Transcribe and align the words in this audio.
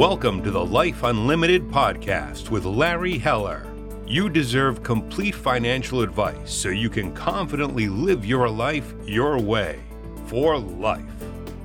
Welcome 0.00 0.42
to 0.44 0.50
the 0.50 0.64
Life 0.64 1.02
Unlimited 1.02 1.68
podcast 1.68 2.48
with 2.48 2.64
Larry 2.64 3.18
Heller. 3.18 3.66
You 4.06 4.30
deserve 4.30 4.82
complete 4.82 5.34
financial 5.34 6.00
advice 6.00 6.50
so 6.50 6.70
you 6.70 6.88
can 6.88 7.12
confidently 7.12 7.86
live 7.86 8.24
your 8.24 8.48
life 8.48 8.94
your 9.04 9.38
way 9.38 9.78
for 10.24 10.58
life. 10.58 11.04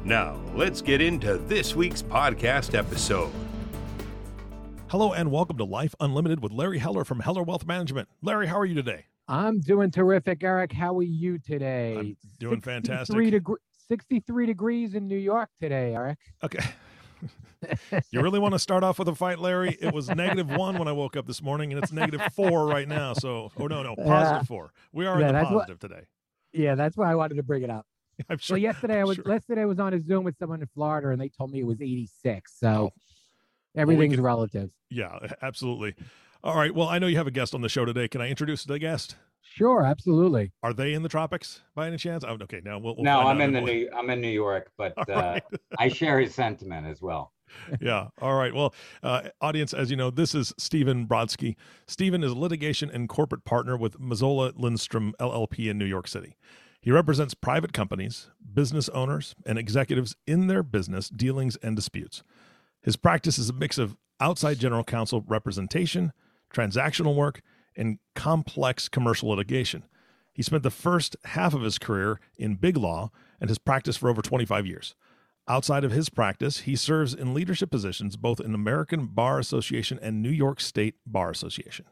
Now, 0.04 0.38
let's 0.54 0.82
get 0.82 1.00
into 1.00 1.38
this 1.38 1.78
week's 1.78 2.02
podcast 2.02 2.77
episode. 2.77 3.32
Hello 4.88 5.13
and 5.13 5.31
welcome 5.31 5.57
to 5.57 5.63
Life 5.63 5.95
Unlimited 6.02 6.43
with 6.43 6.52
Larry 6.52 6.79
Heller 6.79 7.05
from 7.05 7.21
Heller 7.21 7.41
Wealth 7.41 7.65
Management. 7.65 8.09
Larry, 8.21 8.47
how 8.47 8.59
are 8.59 8.65
you 8.65 8.75
today? 8.75 9.05
I'm 9.29 9.61
doing 9.61 9.91
terrific, 9.91 10.43
Eric. 10.43 10.73
How 10.73 10.93
are 10.97 11.04
you 11.04 11.39
today? 11.39 11.95
I'm 11.97 12.17
doing 12.38 12.61
63 12.61 12.73
fantastic. 12.73 13.15
degre- 13.15 13.55
63 13.88 14.45
degrees 14.45 14.93
in 14.93 15.07
New 15.07 15.15
York 15.15 15.47
today, 15.61 15.95
Eric. 15.95 16.17
Okay. 16.43 16.59
You 18.12 18.22
really 18.22 18.40
want 18.40 18.54
to 18.54 18.59
start 18.59 18.84
off 18.84 18.99
with 18.99 19.08
a 19.08 19.16
fight, 19.16 19.40
Larry? 19.40 19.77
It 19.81 19.94
was 19.94 20.09
negative 20.09 20.49
one 20.49 20.77
when 20.77 20.88
I 20.88 20.91
woke 20.91 21.16
up 21.18 21.26
this 21.27 21.41
morning, 21.41 21.73
and 21.73 21.82
it's 21.84 21.91
negative 21.91 22.22
four 22.34 22.68
right 22.68 22.88
now. 22.88 23.13
So, 23.13 23.52
oh 23.58 23.68
no, 23.68 23.84
no, 23.84 23.95
positive 23.95 24.48
four. 24.48 24.72
We 24.91 25.05
are 25.05 25.20
Yeah, 25.20 25.27
in 25.30 25.34
the 25.35 25.40
that's 25.41 25.52
what- 25.52 25.59
positive 25.68 25.80
today. 25.80 26.02
Yeah, 26.54 26.76
that's 26.76 26.96
why 26.96 27.12
I 27.12 27.16
wanted 27.16 27.35
to 27.35 27.44
bring 27.44 27.63
it 27.63 27.70
up. 27.70 27.85
I'm 28.30 28.40
So 28.40 28.54
sure. 28.54 28.58
yesterday 28.58 28.99
I 28.99 29.04
was 29.04 29.16
sure. 29.18 29.26
yesterday 29.27 29.62
I 29.62 29.66
was 29.66 29.80
on 29.80 29.94
a 29.94 29.99
Zoom 30.02 30.23
with 30.23 30.38
someone 30.38 30.62
in 30.62 30.68
Florida 30.73 31.09
and 31.09 31.20
they 31.20 31.27
told 31.30 31.52
me 31.52 31.59
it 31.59 31.66
was 31.66 31.82
86. 31.82 32.52
So 32.59 32.68
Oh. 32.68 32.91
everything's 33.76 34.16
can- 34.16 34.23
relative. 34.23 34.70
Yeah, 34.90 35.18
absolutely. 35.41 35.96
All 36.44 36.55
right. 36.55 36.73
Well, 36.73 36.88
I 36.88 36.99
know 36.99 37.07
you 37.07 37.18
have 37.18 37.27
a 37.27 37.32
guest 37.32 37.54
on 37.54 37.62
the 37.62 37.68
show 37.70 37.84
today. 37.85 38.07
Can 38.07 38.21
I 38.21 38.30
introduce 38.30 38.63
the 38.63 38.80
guest? 38.80 39.16
Sure, 39.55 39.86
absolutely. 39.86 40.52
Are 40.64 40.73
they 40.73 40.94
in 40.94 41.02
the 41.02 41.08
tropics 41.08 41.62
by 41.76 41.88
any 41.88 41.96
chance? 41.96 42.26
Oh, 42.27 42.38
okay. 42.41 42.59
Now 42.66 42.77
we'll. 42.77 42.96
we'll 42.96 43.05
no, 43.05 43.22
I'm 43.22 43.40
in 43.40 43.54
the. 43.54 43.62
New 43.62 43.90
I'm 43.96 44.09
in 44.09 44.20
New 44.20 44.27
York, 44.27 44.70
but 44.77 44.94
uh, 45.09 45.13
right. 45.13 45.44
I 45.80 45.88
share 45.88 46.20
his 46.20 46.36
sentiment 46.36 46.86
as 46.86 47.02
well. 47.02 47.32
yeah. 47.80 48.10
All 48.22 48.36
right. 48.36 48.54
Well, 48.54 48.73
uh, 49.02 49.30
audience, 49.40 49.73
as 49.73 49.90
you 49.90 49.96
know, 49.96 50.10
this 50.10 50.35
is 50.35 50.54
Stephen 50.57 51.07
Brodsky. 51.07 51.55
Stephen 51.88 52.21
is 52.21 52.34
a 52.34 52.38
litigation 52.38 52.91
and 52.91 53.07
corporate 53.07 53.46
partner 53.46 53.77
with 53.77 53.98
Mazzola 53.98 54.52
Lindstrom 54.57 55.13
LLP 55.21 55.70
in 55.70 55.77
New 55.77 55.85
York 55.85 56.10
City. 56.10 56.35
He 56.82 56.91
represents 56.91 57.34
private 57.34 57.72
companies, 57.72 58.27
business 58.54 58.90
owners, 58.90 59.35
and 59.46 59.57
executives 59.57 60.18
in 60.27 60.48
their 60.48 60.63
business 60.63 61.07
dealings 61.07 61.55
and 61.63 61.77
disputes. 61.77 62.24
His 62.82 62.98
practice 62.98 63.40
is 63.40 63.49
a 63.49 63.54
mix 63.54 63.77
of 63.77 63.96
outside 64.19 64.59
general 64.59 64.84
counsel 64.84 65.24
representation, 65.25 66.12
transactional 66.53 67.16
work, 67.16 67.41
and 67.75 68.00
complex 68.13 68.88
commercial 68.88 69.29
litigation. 69.29 69.84
He 70.34 70.44
spent 70.44 70.63
the 70.63 70.69
first 70.69 71.16
half 71.25 71.53
of 71.53 71.62
his 71.62 71.78
career 71.78 72.19
in 72.38 72.56
big 72.56 72.78
law 72.78 73.12
and 73.40 73.50
has 73.50 73.57
practiced 73.57 74.00
for 74.00 74.09
over 74.09 74.22
25 74.22 74.66
years. 74.66 74.95
Outside 75.47 75.84
of 75.84 75.91
his 75.91 76.09
practice, 76.09 76.62
he 76.62 76.75
serves 76.75 77.13
in 77.13 77.34
leadership 77.34 77.69
positions 77.69 78.17
both 78.17 78.40
in 78.40 78.56
American 78.56 79.06
Bar 79.06 79.40
Association 79.40 80.00
and 80.01 80.22
New 80.22 80.29
York 80.29 80.59
State 80.59 80.95
Bar 81.06 81.29
Association. 81.29 81.85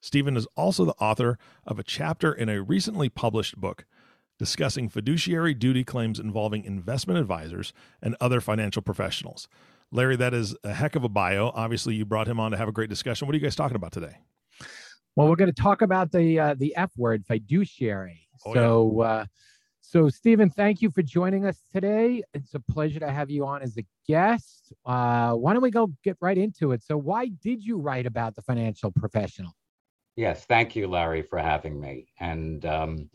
Stephen 0.00 0.36
is 0.36 0.46
also 0.56 0.84
the 0.84 0.94
author 0.94 1.36
of 1.66 1.78
a 1.78 1.82
chapter 1.82 2.32
in 2.32 2.48
a 2.48 2.62
recently 2.62 3.08
published 3.08 3.60
book 3.60 3.84
discussing 4.38 4.88
fiduciary 4.88 5.52
duty 5.52 5.84
claims 5.84 6.18
involving 6.18 6.64
investment 6.64 7.20
advisors 7.20 7.74
and 8.00 8.16
other 8.22 8.40
financial 8.40 8.80
professionals. 8.80 9.48
Larry, 9.92 10.16
that 10.16 10.32
is 10.32 10.56
a 10.64 10.72
heck 10.72 10.96
of 10.96 11.04
a 11.04 11.10
bio. 11.10 11.52
Obviously, 11.54 11.94
you 11.94 12.06
brought 12.06 12.26
him 12.26 12.40
on 12.40 12.52
to 12.52 12.56
have 12.56 12.68
a 12.68 12.72
great 12.72 12.88
discussion. 12.88 13.28
What 13.28 13.34
are 13.34 13.38
you 13.38 13.42
guys 13.42 13.54
talking 13.54 13.76
about 13.76 13.92
today? 13.92 14.16
Well, 15.20 15.28
we're 15.28 15.36
going 15.36 15.52
to 15.52 15.62
talk 15.62 15.82
about 15.82 16.12
the 16.12 16.40
uh, 16.40 16.54
the 16.54 16.74
F 16.76 16.92
word, 16.96 17.26
fiduciary. 17.26 18.26
Oh, 18.46 18.54
yeah. 18.54 18.60
so 18.62 19.00
uh 19.02 19.24
so 19.82 20.08
Stephen, 20.08 20.48
thank 20.48 20.80
you 20.80 20.90
for 20.90 21.02
joining 21.02 21.44
us 21.44 21.62
today. 21.70 22.22
It's 22.32 22.54
a 22.54 22.60
pleasure 22.60 23.00
to 23.00 23.10
have 23.10 23.28
you 23.28 23.44
on 23.44 23.60
as 23.60 23.76
a 23.76 23.84
guest. 24.08 24.72
Uh 24.86 25.32
why 25.32 25.52
don't 25.52 25.60
we 25.60 25.70
go 25.70 25.92
get 26.02 26.16
right 26.22 26.38
into 26.38 26.72
it? 26.72 26.82
So 26.82 26.96
why 26.96 27.26
did 27.42 27.62
you 27.62 27.76
write 27.76 28.06
about 28.06 28.34
the 28.34 28.40
financial 28.40 28.90
professional? 28.90 29.52
Yes, 30.16 30.46
thank 30.46 30.74
you, 30.74 30.88
Larry, 30.88 31.20
for 31.20 31.38
having 31.38 31.78
me. 31.78 32.06
And 32.18 32.64
um, 32.64 33.10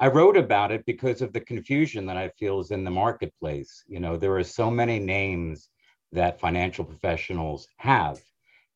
I 0.00 0.08
wrote 0.08 0.36
about 0.36 0.72
it 0.72 0.84
because 0.86 1.22
of 1.22 1.32
the 1.32 1.40
confusion 1.40 2.04
that 2.06 2.16
I 2.16 2.30
feel 2.30 2.58
is 2.58 2.72
in 2.72 2.82
the 2.82 2.90
marketplace. 2.90 3.84
You 3.86 4.00
know, 4.00 4.16
there 4.16 4.36
are 4.36 4.42
so 4.42 4.72
many 4.72 4.98
names 4.98 5.68
that 6.10 6.40
financial 6.40 6.84
professionals 6.84 7.68
have, 7.76 8.18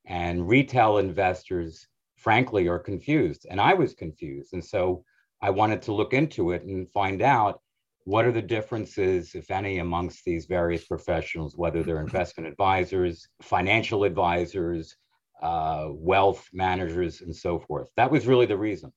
and 0.06 0.48
retail 0.48 0.98
investors, 0.98 1.88
frankly, 2.22 2.68
are 2.68 2.78
confused. 2.78 3.46
And 3.50 3.60
I 3.60 3.74
was 3.74 3.94
confused. 3.94 4.52
And 4.52 4.64
so 4.64 5.04
I 5.40 5.50
wanted 5.50 5.82
to 5.82 5.92
look 5.92 6.14
into 6.14 6.52
it 6.52 6.62
and 6.62 6.88
find 6.90 7.20
out 7.20 7.60
what 8.04 8.24
are 8.24 8.32
the 8.32 8.42
differences, 8.42 9.34
if 9.34 9.50
any, 9.50 9.78
amongst 9.78 10.24
these 10.24 10.46
various 10.46 10.84
professionals, 10.84 11.56
whether 11.56 11.82
they're 11.82 12.00
investment 12.08 12.48
advisors, 12.48 13.28
financial 13.42 14.04
advisors, 14.04 14.96
uh, 15.42 15.88
wealth 15.90 16.48
managers, 16.52 17.20
and 17.22 17.34
so 17.34 17.58
forth. 17.58 17.88
That 17.96 18.10
was 18.10 18.26
really 18.26 18.46
the 18.46 18.56
reason. 18.56 18.92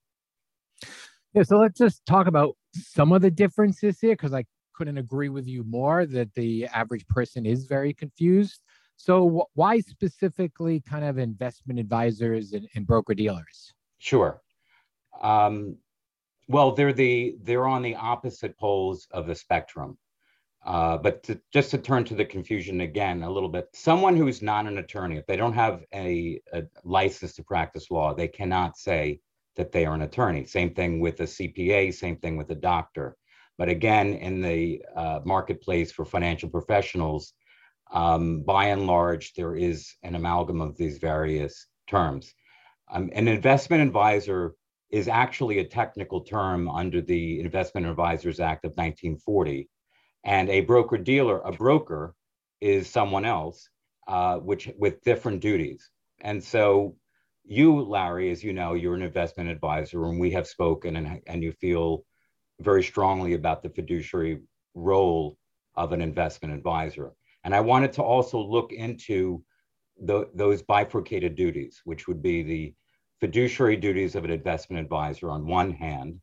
Yeah, 1.34 1.44
so 1.44 1.58
let's 1.58 1.78
just 1.78 2.06
talk 2.06 2.28
about 2.28 2.56
some 2.76 3.12
of 3.12 3.22
the 3.22 3.32
differences 3.32 4.00
here 4.00 4.12
because 4.14 4.34
I 4.34 4.46
couldn't 4.76 4.98
agree 4.98 5.30
with 5.30 5.48
you 5.48 5.64
more 5.64 6.06
that 6.06 6.34
the 6.36 6.68
average 6.68 7.08
person 7.08 7.46
is 7.46 7.66
very 7.66 7.94
confused. 7.94 8.62
So, 8.98 9.30
wh- 9.30 9.58
why 9.58 9.80
specifically 9.80 10.82
kind 10.82 11.06
of 11.06 11.18
investment 11.18 11.80
advisors 11.80 12.54
and, 12.54 12.68
and 12.76 12.88
broker 12.88 13.14
dealers? 13.14 13.74
Sure. 13.98 14.42
Um, 15.22 15.78
well, 16.48 16.72
they're 16.74 16.94
the 16.94 17.38
they're 17.42 17.68
on 17.68 17.82
the 17.82 17.96
opposite 17.96 18.58
poles 18.58 19.08
of 19.12 19.28
the 19.28 19.36
spectrum. 19.36 19.98
Uh, 20.66 20.98
but 20.98 21.22
to, 21.22 21.40
just 21.54 21.70
to 21.72 21.78
turn 21.78 22.04
to 22.04 22.16
the 22.16 22.26
confusion 22.26 22.82
again 22.82 23.22
a 23.22 23.30
little 23.30 23.50
bit, 23.50 23.68
someone 23.74 24.18
who's 24.18 24.42
not 24.42 24.66
an 24.66 24.80
attorney, 24.80 25.16
if 25.16 25.26
they 25.28 25.36
don't 25.36 25.54
have 25.54 25.84
a, 25.94 26.42
a 26.54 26.64
license 26.84 27.36
to 27.36 27.44
practice 27.44 27.92
law, 27.92 28.16
they 28.16 28.28
cannot 28.28 28.76
say 28.76 29.20
that 29.58 29.72
they 29.72 29.86
are 29.86 29.94
an 29.94 30.02
attorney. 30.02 30.44
Same 30.44 30.74
thing 30.74 31.00
with 31.00 31.20
a 31.20 31.26
CPA, 31.26 31.94
same 31.94 32.18
thing 32.18 32.36
with 32.36 32.50
a 32.50 32.56
doctor. 32.56 33.16
But 33.60 33.70
again, 33.70 34.16
in 34.16 34.42
the 34.42 34.82
uh, 34.96 35.20
marketplace 35.24 35.92
for 35.92 36.04
financial 36.04 36.50
professionals, 36.50 37.34
um, 37.92 38.44
by 38.44 38.66
and 38.66 38.88
large, 38.88 39.34
there 39.34 39.56
is 39.56 39.94
an 40.04 40.16
amalgam 40.16 40.62
of 40.62 40.76
these 40.78 40.98
various 40.98 41.68
terms. 41.88 42.34
Um, 42.92 43.10
an 43.14 43.28
investment 43.28 43.84
advisor 43.84 44.56
is 44.90 45.08
actually 45.08 45.60
a 45.60 45.66
technical 45.66 46.22
term 46.22 46.70
under 46.70 47.02
the 47.02 47.40
Investment 47.40 47.88
Advisors 47.88 48.40
Act 48.40 48.66
of 48.66 48.72
1940. 48.72 49.70
And 50.24 50.50
a 50.50 50.62
broker 50.62 50.98
dealer, 50.98 51.40
a 51.42 51.52
broker, 51.52 52.16
is 52.62 52.90
someone 52.90 53.26
else, 53.26 53.70
uh, 54.08 54.38
which 54.38 54.70
with 54.78 55.04
different 55.04 55.42
duties. 55.42 55.90
And 56.22 56.44
so, 56.44 56.96
you, 57.44 57.82
Larry, 57.82 58.32
as 58.32 58.44
you 58.44 58.54
know, 58.54 58.74
you're 58.74 58.96
an 58.96 59.02
investment 59.02 59.50
advisor, 59.50 60.06
and 60.06 60.20
we 60.20 60.32
have 60.32 60.48
spoken, 60.48 60.96
and, 60.96 61.22
and 61.28 61.44
you 61.44 61.52
feel 61.52 62.06
very 62.60 62.84
strongly 62.84 63.34
about 63.34 63.62
the 63.62 63.70
fiduciary 63.70 64.42
role 64.74 65.38
of 65.76 65.92
an 65.92 66.02
investment 66.02 66.54
advisor. 66.54 67.12
And 67.46 67.54
I 67.54 67.62
wanted 67.62 67.94
to 67.94 68.04
also 68.04 68.40
look 68.40 68.74
into 68.74 69.42
tho- 70.02 70.30
those 70.34 70.64
bifurcated 70.64 71.36
duties, 71.36 71.80
which 71.86 72.08
would 72.08 72.22
be 72.22 72.42
the 72.42 72.74
fiduciary 73.20 73.76
duties 73.78 74.16
of 74.16 74.26
an 74.26 74.32
investment 74.32 74.84
advisor 74.84 75.30
on 75.30 75.46
one 75.46 75.72
hand, 75.72 76.20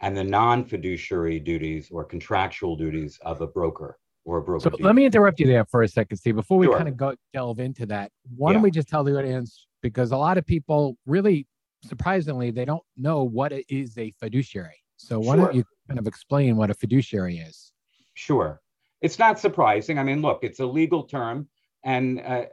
and 0.00 0.14
the 0.14 0.22
non-fiduciary 0.22 1.40
duties 1.40 1.88
or 1.90 2.04
contractual 2.04 2.76
duties 2.76 3.18
of 3.22 3.40
a 3.40 3.46
broker 3.46 3.98
or 4.26 4.36
a 4.36 4.42
broker. 4.42 4.70
So, 4.70 4.76
let 4.84 4.94
me 4.94 5.06
interrupt 5.06 5.40
you 5.40 5.46
there 5.46 5.64
for 5.64 5.82
a 5.82 5.88
second, 5.88 6.18
Steve. 6.18 6.36
Before 6.36 6.58
we 6.58 6.66
Sure. 6.66 6.76
kind 6.76 6.88
of 6.90 6.96
go 6.96 7.14
delve 7.32 7.58
into 7.58 7.86
that, 7.86 8.12
why 8.36 8.52
don't 8.52 8.62
we 8.62 8.70
just 8.70 8.86
tell 8.88 9.02
the 9.02 9.18
audience 9.18 9.66
because 9.80 10.12
a 10.12 10.16
lot 10.16 10.36
of 10.36 10.44
people 10.44 10.98
really 11.06 11.46
surprisingly 11.82 12.50
they 12.50 12.66
don't 12.66 12.82
know 12.98 13.24
what 13.24 13.50
it 13.52 13.64
is 13.70 13.96
a 13.96 14.10
fiduciary. 14.20 14.76
So, 14.98 15.18
why 15.20 15.36
Sure. 15.36 15.46
don't 15.46 15.54
you 15.54 15.64
kind 15.88 15.98
of 15.98 16.06
explain 16.06 16.56
what 16.58 16.68
a 16.68 16.74
fiduciary 16.74 17.38
is? 17.38 17.72
Sure. 18.12 18.60
It's 19.00 19.18
not 19.18 19.38
surprising. 19.38 19.98
I 19.98 20.02
mean, 20.02 20.22
look, 20.22 20.40
it's 20.42 20.60
a 20.60 20.66
legal 20.66 21.04
term, 21.04 21.48
and 21.84 22.20
uh, 22.20 22.44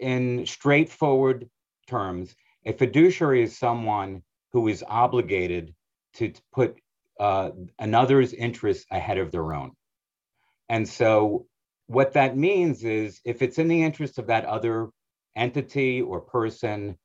in 0.00 0.46
straightforward 0.46 1.48
terms, 1.86 2.34
a 2.66 2.72
fiduciary 2.72 3.42
is 3.42 3.58
someone 3.58 4.22
who 4.52 4.68
is 4.68 4.84
obligated 4.86 5.74
to 6.14 6.32
put 6.52 6.78
uh, 7.20 7.50
another's 7.78 8.32
interests 8.32 8.86
ahead 8.90 9.18
of 9.18 9.30
their 9.30 9.52
own. 9.52 9.72
And 10.68 10.88
so, 10.88 11.46
what 11.86 12.14
that 12.14 12.36
means 12.36 12.84
is 12.84 13.20
if 13.24 13.42
it's 13.42 13.58
in 13.58 13.68
the 13.68 13.82
interest 13.82 14.18
of 14.18 14.26
that 14.28 14.44
other 14.44 14.88
entity 15.36 16.00
or 16.00 16.20
person, 16.20 16.96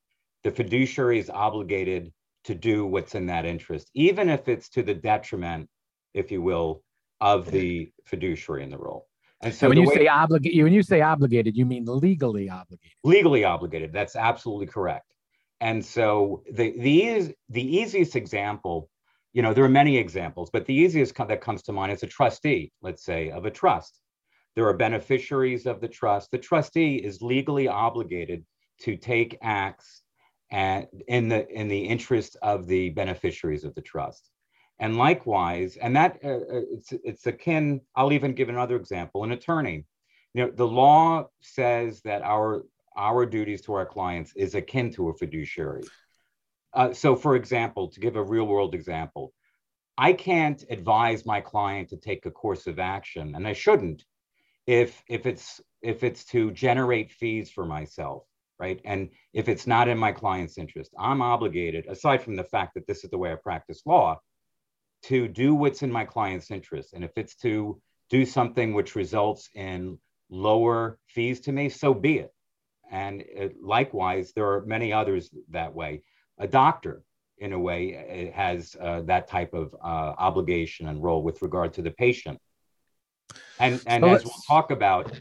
the 0.43 0.51
fiduciary 0.51 1.19
is 1.19 1.29
obligated 1.29 2.13
to 2.45 2.55
do 2.55 2.85
what's 2.85 3.15
in 3.15 3.25
that 3.27 3.45
interest, 3.45 3.89
even 3.93 4.29
if 4.29 4.47
it's 4.47 4.69
to 4.69 4.83
the 4.83 4.93
detriment, 4.93 5.69
if 6.13 6.31
you 6.31 6.41
will, 6.41 6.83
of 7.21 7.49
the 7.51 7.91
fiduciary 8.05 8.63
in 8.63 8.69
the 8.69 8.77
role. 8.77 9.07
And 9.41 9.53
so 9.53 9.59
So 9.61 9.69
when 9.69 9.77
you 9.77 9.87
way- 9.87 9.95
say 9.95 10.07
obligated, 10.07 10.63
when 10.63 10.73
you 10.73 10.83
say 10.83 11.01
obligated, 11.01 11.55
you 11.55 11.65
mean 11.65 11.85
legally 11.85 12.49
obligated. 12.49 12.97
legally 13.03 13.43
obligated. 13.43 13.93
That's 13.93 14.15
absolutely 14.15 14.67
correct. 14.67 15.13
And 15.59 15.83
so 15.83 16.43
the 16.51 16.71
the 16.79 17.33
the 17.49 17.77
easiest 17.77 18.15
example, 18.15 18.89
you 19.33 19.41
know, 19.41 19.53
there 19.53 19.63
are 19.63 19.69
many 19.69 19.97
examples, 19.97 20.49
but 20.51 20.65
the 20.65 20.73
easiest 20.73 21.15
co- 21.15 21.25
that 21.25 21.41
comes 21.41 21.63
to 21.63 21.71
mind 21.71 21.91
is 21.91 22.03
a 22.03 22.07
trustee, 22.07 22.71
let's 22.81 23.03
say, 23.03 23.29
of 23.31 23.45
a 23.45 23.51
trust. 23.51 23.99
There 24.55 24.67
are 24.67 24.73
beneficiaries 24.77 25.65
of 25.65 25.81
the 25.81 25.87
trust. 25.87 26.31
The 26.31 26.37
trustee 26.39 26.95
is 26.97 27.21
legally 27.21 27.67
obligated 27.67 28.45
to 28.81 28.95
take 28.97 29.37
acts 29.41 30.03
and 30.51 30.87
in 31.07 31.29
the 31.29 31.47
in 31.49 31.67
the 31.67 31.83
interest 31.85 32.37
of 32.41 32.67
the 32.67 32.89
beneficiaries 32.89 33.63
of 33.63 33.73
the 33.75 33.81
trust. 33.81 34.29
And 34.79 34.97
likewise, 34.97 35.77
and 35.77 35.95
that 35.95 36.19
uh, 36.23 36.27
uh 36.27 36.61
it's 36.71 36.93
it's 37.03 37.25
akin. 37.25 37.81
I'll 37.95 38.13
even 38.13 38.33
give 38.33 38.49
another 38.49 38.75
example: 38.75 39.23
an 39.23 39.31
attorney. 39.31 39.85
You 40.33 40.45
know, 40.45 40.51
the 40.51 40.67
law 40.67 41.29
says 41.41 42.01
that 42.01 42.21
our 42.21 42.63
our 42.95 43.25
duties 43.25 43.61
to 43.63 43.73
our 43.73 43.85
clients 43.85 44.33
is 44.35 44.55
akin 44.55 44.91
to 44.93 45.09
a 45.09 45.13
fiduciary. 45.13 45.83
Uh, 46.73 46.93
so, 46.93 47.15
for 47.15 47.35
example, 47.35 47.89
to 47.89 47.99
give 47.99 48.15
a 48.15 48.23
real 48.23 48.45
world 48.45 48.75
example, 48.75 49.33
I 49.97 50.13
can't 50.13 50.63
advise 50.69 51.25
my 51.25 51.41
client 51.41 51.89
to 51.89 51.97
take 51.97 52.25
a 52.25 52.31
course 52.31 52.67
of 52.67 52.77
action, 52.77 53.33
and 53.35 53.47
I 53.47 53.53
shouldn't, 53.53 54.03
if 54.67 55.01
if 55.07 55.25
it's 55.25 55.59
if 55.81 56.03
it's 56.03 56.25
to 56.25 56.51
generate 56.51 57.11
fees 57.11 57.49
for 57.49 57.65
myself, 57.65 58.23
right? 58.59 58.79
And 58.85 59.09
if 59.33 59.49
it's 59.49 59.65
not 59.65 59.87
in 59.87 59.97
my 59.97 60.11
client's 60.11 60.57
interest, 60.57 60.93
I'm 60.99 61.21
obligated, 61.21 61.85
aside 61.87 62.21
from 62.21 62.35
the 62.35 62.43
fact 62.43 62.73
that 62.75 62.85
this 62.85 63.03
is 63.03 63.09
the 63.09 63.17
way 63.17 63.31
I 63.31 63.35
practice 63.35 63.81
law, 63.85 64.19
to 65.03 65.27
do 65.27 65.55
what's 65.55 65.83
in 65.83 65.91
my 65.91 66.05
client's 66.05 66.51
interest. 66.51 66.93
And 66.93 67.03
if 67.03 67.11
it's 67.15 67.35
to 67.37 67.81
do 68.09 68.25
something 68.25 68.73
which 68.73 68.95
results 68.95 69.49
in 69.53 69.99
lower 70.29 70.97
fees 71.07 71.39
to 71.41 71.51
me, 71.51 71.69
so 71.69 71.93
be 71.93 72.19
it. 72.19 72.33
And 72.89 73.21
it, 73.21 73.61
likewise, 73.61 74.33
there 74.33 74.49
are 74.49 74.65
many 74.65 74.93
others 74.93 75.29
that 75.49 75.73
way. 75.73 76.03
A 76.37 76.47
doctor, 76.47 77.03
in 77.37 77.53
a 77.53 77.59
way, 77.59 78.31
has 78.33 78.75
uh, 78.79 79.01
that 79.03 79.27
type 79.27 79.53
of 79.53 79.75
uh, 79.75 80.13
obligation 80.17 80.87
and 80.87 81.03
role 81.03 81.21
with 81.21 81.41
regard 81.41 81.73
to 81.73 81.81
the 81.81 81.91
patient. 81.91 82.39
And, 83.59 83.81
and 83.85 84.03
so 84.03 84.13
as 84.13 84.23
we'll 84.23 84.33
talk 84.47 84.71
about, 84.71 85.11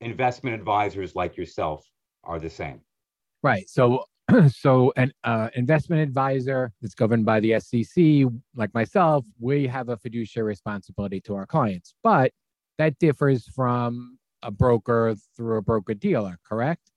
investment 0.00 0.54
advisors 0.54 1.14
like 1.14 1.36
yourself 1.36 1.86
are 2.24 2.40
the 2.40 2.50
same. 2.50 2.80
Right. 3.42 3.68
So 3.68 4.04
so 4.48 4.92
an 4.96 5.12
uh, 5.24 5.48
investment 5.54 6.02
advisor 6.02 6.72
that's 6.80 6.94
governed 6.94 7.24
by 7.24 7.40
the 7.40 7.58
SEC, 7.60 8.30
like 8.54 8.72
myself, 8.74 9.24
we 9.40 9.66
have 9.66 9.88
a 9.88 9.96
fiduciary 9.96 10.46
responsibility 10.46 11.20
to 11.20 11.34
our 11.34 11.46
clients, 11.46 11.94
but 12.02 12.32
that 12.78 12.98
differs 12.98 13.46
from 13.48 14.18
a 14.42 14.50
broker 14.50 15.14
through 15.36 15.58
a 15.58 15.62
broker 15.62 15.94
dealer, 15.94 16.38
correct? 16.48 16.90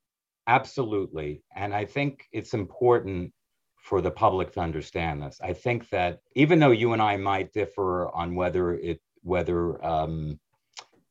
Absolutely. 0.48 1.42
And 1.56 1.74
I 1.74 1.86
think 1.86 2.28
it's 2.32 2.54
important 2.54 3.32
for 3.78 4.02
the 4.02 4.12
public 4.12 4.52
to 4.54 4.60
understand 4.60 5.22
this. 5.22 5.40
I 5.44 5.54
think 5.54 5.90
that 5.90 6.20
even 6.36 6.60
though 6.60 6.72
you 6.72 6.94
and 6.94 7.02
I 7.02 7.18
might 7.18 7.54
differ 7.54 8.10
on 8.16 8.36
whether 8.36 8.74
it 8.74 9.00
whether 9.22 9.84
um, 9.84 10.40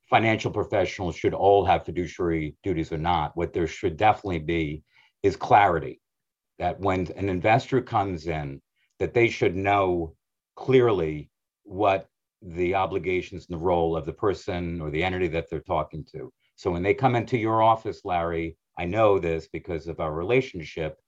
financial 0.09 0.51
professionals 0.51 1.17
should 1.17 1.35
all 1.35 1.65
have 1.65 1.85
fiduciary 1.85 2.57
duties 2.63 2.93
or 2.93 2.99
not, 2.99 3.37
what 3.37 3.53
there 3.53 3.67
should 3.67 3.97
definitely 3.97 4.39
be 4.39 4.85
is 5.25 5.35
clarity 5.35 6.01
that 6.59 6.81
when 6.81 7.09
an 7.17 7.29
investor 7.29 7.81
comes 7.81 8.27
in, 8.27 8.61
that 8.99 9.15
they 9.15 9.29
should 9.29 9.57
know 9.57 10.15
clearly 10.57 11.31
what 11.65 12.07
the 12.43 12.75
obligations 12.75 13.47
and 13.49 13.59
the 13.59 13.65
role 13.65 13.97
of 13.97 14.07
the 14.07 14.13
person 14.13 14.81
or 14.81 14.91
the 14.91 15.03
entity 15.03 15.29
that 15.29 15.49
they're 15.51 15.61
talking 15.61 16.05
to. 16.13 16.33
So 16.57 16.71
when 16.71 16.83
they 16.83 16.95
come 16.95 17.17
into 17.17 17.37
your 17.37 17.63
office, 17.63 18.03
Larry, 18.05 18.57
I 18.79 18.85
know 18.85 19.19
this 19.19 19.49
because 19.49 19.87
of 19.87 20.01
our 20.01 20.13
relationship. 20.13 20.99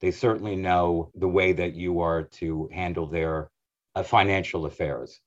They 0.00 0.10
certainly 0.10 0.56
know 0.56 1.10
the 1.14 1.28
way 1.28 1.52
that 1.52 1.74
you 1.74 2.00
are 2.00 2.22
to 2.22 2.68
handle 2.72 3.06
their 3.06 3.50
uh, 3.94 4.02
financial 4.02 4.66
affairs. 4.66 5.20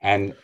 And 0.00 0.34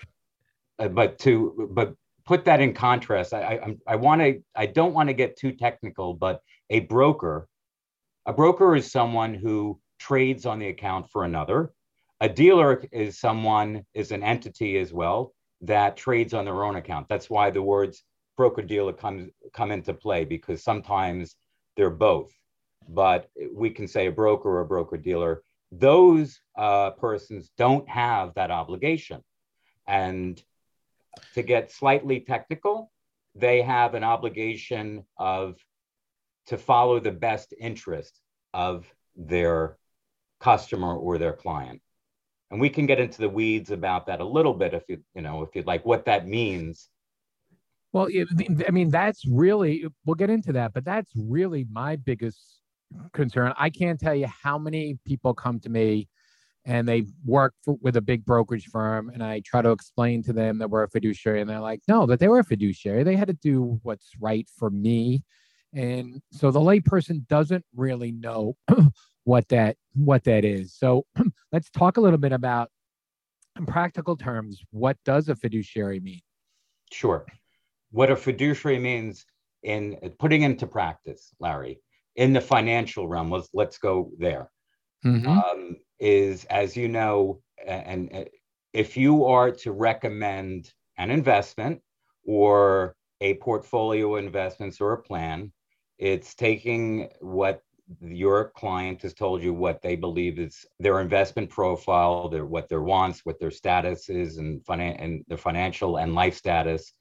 uh, 0.78 0.88
but 0.88 1.18
to 1.20 1.68
but 1.72 1.94
put 2.24 2.44
that 2.44 2.60
in 2.60 2.72
contrast, 2.72 3.34
I 3.34 3.40
I, 3.40 3.76
I 3.86 3.96
want 3.96 4.20
to 4.22 4.42
I 4.54 4.66
don't 4.66 4.94
want 4.94 5.08
to 5.08 5.14
get 5.14 5.36
too 5.36 5.52
technical, 5.52 6.14
but 6.14 6.40
a 6.70 6.80
broker 6.80 7.48
a 8.28 8.32
broker 8.32 8.76
is 8.76 8.92
someone 8.92 9.32
who 9.32 9.80
trades 9.98 10.44
on 10.44 10.58
the 10.58 10.68
account 10.68 11.08
for 11.10 11.24
another. 11.24 11.72
A 12.20 12.28
dealer 12.28 12.84
is 12.92 13.18
someone, 13.18 13.86
is 13.94 14.12
an 14.12 14.22
entity 14.22 14.76
as 14.76 14.92
well 14.92 15.32
that 15.62 15.96
trades 15.96 16.34
on 16.34 16.44
their 16.44 16.62
own 16.62 16.76
account. 16.76 17.08
That's 17.08 17.30
why 17.30 17.50
the 17.50 17.62
words 17.62 18.04
broker 18.36 18.60
dealer 18.60 18.92
comes 18.92 19.30
come 19.54 19.72
into 19.72 19.94
play 19.94 20.26
because 20.26 20.62
sometimes 20.62 21.36
they're 21.74 21.88
both. 21.88 22.30
But 22.86 23.30
we 23.54 23.70
can 23.70 23.88
say 23.88 24.08
a 24.08 24.12
broker 24.12 24.50
or 24.50 24.60
a 24.60 24.66
broker 24.66 24.98
dealer. 24.98 25.42
Those 25.72 26.38
uh, 26.56 26.90
persons 26.90 27.50
don't 27.56 27.88
have 27.88 28.34
that 28.34 28.50
obligation. 28.50 29.24
And 29.86 30.40
to 31.32 31.42
get 31.42 31.72
slightly 31.72 32.20
technical, 32.20 32.92
they 33.34 33.62
have 33.62 33.94
an 33.94 34.04
obligation 34.04 35.04
of 35.16 35.56
to 36.48 36.58
follow 36.58 36.98
the 36.98 37.12
best 37.12 37.54
interest 37.58 38.20
of 38.54 38.86
their 39.16 39.76
customer 40.40 40.96
or 40.96 41.18
their 41.18 41.32
client. 41.32 41.80
And 42.50 42.60
we 42.60 42.70
can 42.70 42.86
get 42.86 43.00
into 43.00 43.18
the 43.18 43.28
weeds 43.28 43.70
about 43.70 44.06
that 44.06 44.20
a 44.20 44.24
little 44.24 44.54
bit 44.54 44.72
if 44.72 44.84
you, 44.88 44.98
you 45.14 45.22
know, 45.22 45.42
if 45.42 45.54
you'd 45.54 45.66
like 45.66 45.84
what 45.84 46.06
that 46.06 46.26
means. 46.26 46.88
Well, 47.92 48.08
I 48.66 48.70
mean, 48.70 48.90
that's 48.90 49.26
really, 49.26 49.86
we'll 50.04 50.14
get 50.14 50.30
into 50.30 50.52
that, 50.54 50.72
but 50.72 50.84
that's 50.84 51.10
really 51.16 51.66
my 51.70 51.96
biggest 51.96 52.60
concern. 53.12 53.52
I 53.58 53.68
can't 53.70 54.00
tell 54.00 54.14
you 54.14 54.26
how 54.26 54.58
many 54.58 54.98
people 55.04 55.34
come 55.34 55.60
to 55.60 55.68
me 55.68 56.08
and 56.64 56.86
they 56.86 57.06
work 57.24 57.54
for, 57.64 57.76
with 57.80 57.96
a 57.96 58.00
big 58.00 58.24
brokerage 58.24 58.66
firm 58.66 59.10
and 59.10 59.22
i 59.22 59.40
try 59.40 59.62
to 59.62 59.70
explain 59.70 60.22
to 60.22 60.32
them 60.32 60.58
that 60.58 60.68
we're 60.68 60.82
a 60.82 60.88
fiduciary 60.88 61.40
and 61.40 61.48
they're 61.48 61.60
like 61.60 61.80
no 61.88 62.04
that 62.06 62.20
they 62.20 62.28
were 62.28 62.40
a 62.40 62.44
fiduciary 62.44 63.02
they 63.02 63.16
had 63.16 63.28
to 63.28 63.34
do 63.34 63.80
what's 63.82 64.10
right 64.20 64.48
for 64.56 64.70
me 64.70 65.22
and 65.74 66.20
so 66.32 66.50
the 66.50 66.60
layperson 66.60 67.26
doesn't 67.28 67.64
really 67.74 68.12
know 68.12 68.56
what 69.24 69.48
that 69.48 69.76
what 69.94 70.24
that 70.24 70.44
is. 70.44 70.74
So 70.74 71.04
let's 71.52 71.70
talk 71.70 71.96
a 71.96 72.00
little 72.00 72.18
bit 72.18 72.32
about 72.32 72.70
in 73.58 73.66
practical 73.66 74.16
terms 74.16 74.62
what 74.70 74.96
does 75.04 75.28
a 75.28 75.34
fiduciary 75.34 76.00
mean? 76.00 76.20
Sure. 76.92 77.26
What 77.90 78.10
a 78.10 78.16
fiduciary 78.16 78.78
means 78.78 79.26
in 79.62 79.98
putting 80.18 80.42
into 80.42 80.66
practice 80.66 81.34
larry 81.40 81.80
in 82.16 82.32
the 82.32 82.40
financial 82.40 83.08
realm 83.08 83.30
let's 83.30 83.48
let's 83.52 83.78
go 83.78 84.10
there. 84.18 84.50
Mm-hmm. 85.04 85.28
um, 85.28 85.76
is 86.00 86.44
as 86.46 86.76
you 86.76 86.88
know 86.88 87.40
and, 87.64 88.12
and 88.12 88.28
if 88.72 88.96
you 88.96 89.26
are 89.26 89.50
to 89.50 89.72
recommend 89.72 90.72
an 90.96 91.10
investment 91.10 91.80
or 92.24 92.96
a 93.20 93.34
portfolio 93.34 94.16
investments 94.16 94.80
or 94.80 94.92
a 94.92 95.02
plan 95.02 95.52
it's 95.98 96.34
taking 96.34 97.08
what 97.20 97.62
your 98.00 98.50
client 98.50 99.02
has 99.02 99.14
told 99.14 99.42
you 99.42 99.52
what 99.52 99.82
they 99.82 99.96
believe 99.96 100.38
is 100.38 100.66
their 100.78 101.00
investment 101.00 101.50
profile, 101.50 102.28
their 102.28 102.44
what 102.44 102.68
their 102.68 102.82
wants, 102.82 103.24
what 103.24 103.40
their 103.40 103.50
status 103.50 104.08
is, 104.08 104.36
and, 104.36 104.60
finan- 104.64 105.02
and 105.02 105.24
their 105.28 105.38
financial 105.38 105.96
and 105.96 106.14
life 106.14 106.36
status. 106.36 106.92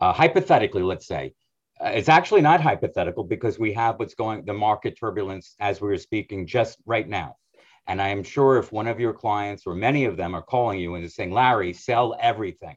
Uh, 0.00 0.12
hypothetically, 0.12 0.82
let's 0.82 1.06
say, 1.06 1.34
uh, 1.80 1.88
it's 1.88 2.08
actually 2.08 2.40
not 2.40 2.60
hypothetical 2.60 3.24
because 3.24 3.58
we 3.58 3.72
have 3.72 3.98
what's 3.98 4.14
going 4.14 4.44
the 4.44 4.52
market 4.52 4.98
turbulence 4.98 5.54
as 5.60 5.80
we 5.80 5.88
were 5.88 5.98
speaking 5.98 6.46
just 6.46 6.78
right 6.86 7.08
now. 7.08 7.36
And 7.88 8.00
I 8.00 8.08
am 8.08 8.22
sure 8.22 8.58
if 8.58 8.70
one 8.70 8.86
of 8.86 9.00
your 9.00 9.12
clients 9.12 9.66
or 9.66 9.74
many 9.74 10.04
of 10.04 10.16
them 10.16 10.34
are 10.36 10.42
calling 10.42 10.78
you 10.78 10.94
and 10.94 11.10
saying, 11.10 11.32
Larry, 11.32 11.72
sell 11.72 12.16
everything. 12.20 12.76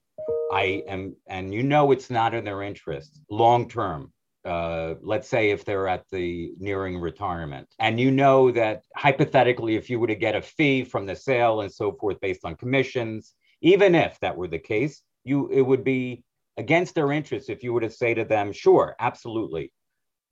I 0.51 0.83
am, 0.87 1.15
and 1.27 1.53
you 1.53 1.61
know 1.61 1.91
it's 1.91 2.09
not 2.09 2.33
in 2.33 2.43
their 2.43 2.63
interest 2.63 3.19
long 3.29 3.69
term 3.69 4.11
uh, 4.45 4.93
let's 5.01 5.27
say 5.27 5.49
if 5.49 5.65
they're 5.65 5.87
at 5.87 6.03
the 6.11 6.51
nearing 6.59 6.99
retirement. 6.99 7.67
And 7.79 7.99
you 7.99 8.11
know 8.11 8.51
that 8.51 8.83
hypothetically 8.95 9.75
if 9.75 9.89
you 9.89 9.99
were 9.99 10.07
to 10.07 10.15
get 10.15 10.35
a 10.35 10.41
fee 10.41 10.83
from 10.83 11.05
the 11.05 11.15
sale 11.15 11.61
and 11.61 11.71
so 11.71 11.93
forth 11.93 12.19
based 12.21 12.45
on 12.45 12.55
commissions 12.55 13.33
even 13.61 13.95
if 13.95 14.19
that 14.19 14.37
were 14.37 14.47
the 14.47 14.59
case 14.59 15.01
you 15.23 15.49
it 15.49 15.61
would 15.61 15.83
be 15.83 16.23
against 16.57 16.93
their 16.93 17.11
interest 17.11 17.49
if 17.49 17.63
you 17.63 17.73
were 17.73 17.81
to 17.81 17.89
say 17.89 18.13
to 18.13 18.23
them 18.23 18.51
sure 18.51 18.95
absolutely. 18.99 19.71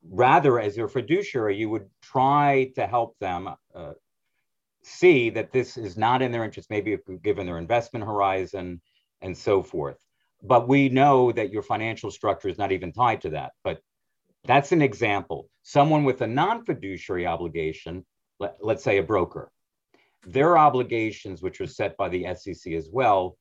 Rather 0.09 0.59
as 0.59 0.77
your 0.77 0.87
fiduciary 0.87 1.57
you 1.57 1.69
would 1.69 1.89
try 2.01 2.71
to 2.75 2.85
help 2.85 3.17
them 3.19 3.49
uh, 3.73 3.93
see 4.83 5.29
that 5.31 5.51
this 5.51 5.75
is 5.77 5.97
not 5.97 6.21
in 6.21 6.31
their 6.31 6.43
interest 6.43 6.69
maybe 6.69 6.95
given 7.23 7.47
their 7.47 7.57
investment 7.57 8.05
horizon 8.05 8.79
and 9.21 9.35
so 9.35 9.63
forth. 9.63 9.97
But 10.43 10.67
we 10.67 10.89
know 10.89 11.31
that 11.31 11.51
your 11.51 11.63
financial 11.63 12.11
structure 12.11 12.49
is 12.49 12.57
not 12.57 12.73
even 12.73 12.91
tied 12.91 13.21
to 13.21 13.29
that. 13.29 13.53
But 13.63 13.79
that's 14.45 14.71
an 14.71 14.81
example. 14.81 15.49
Someone 15.63 16.03
with 16.03 16.21
a 16.21 16.27
non 16.27 16.65
fiduciary 16.65 17.25
obligation, 17.25 18.05
let, 18.39 18.57
let's 18.61 18.83
say 18.83 18.97
a 18.97 19.03
broker, 19.03 19.51
their 20.25 20.57
obligations, 20.57 21.41
which 21.41 21.61
are 21.61 21.67
set 21.67 21.95
by 21.97 22.09
the 22.09 22.27
SEC 22.35 22.73
as 22.73 22.89
well, 22.91 23.37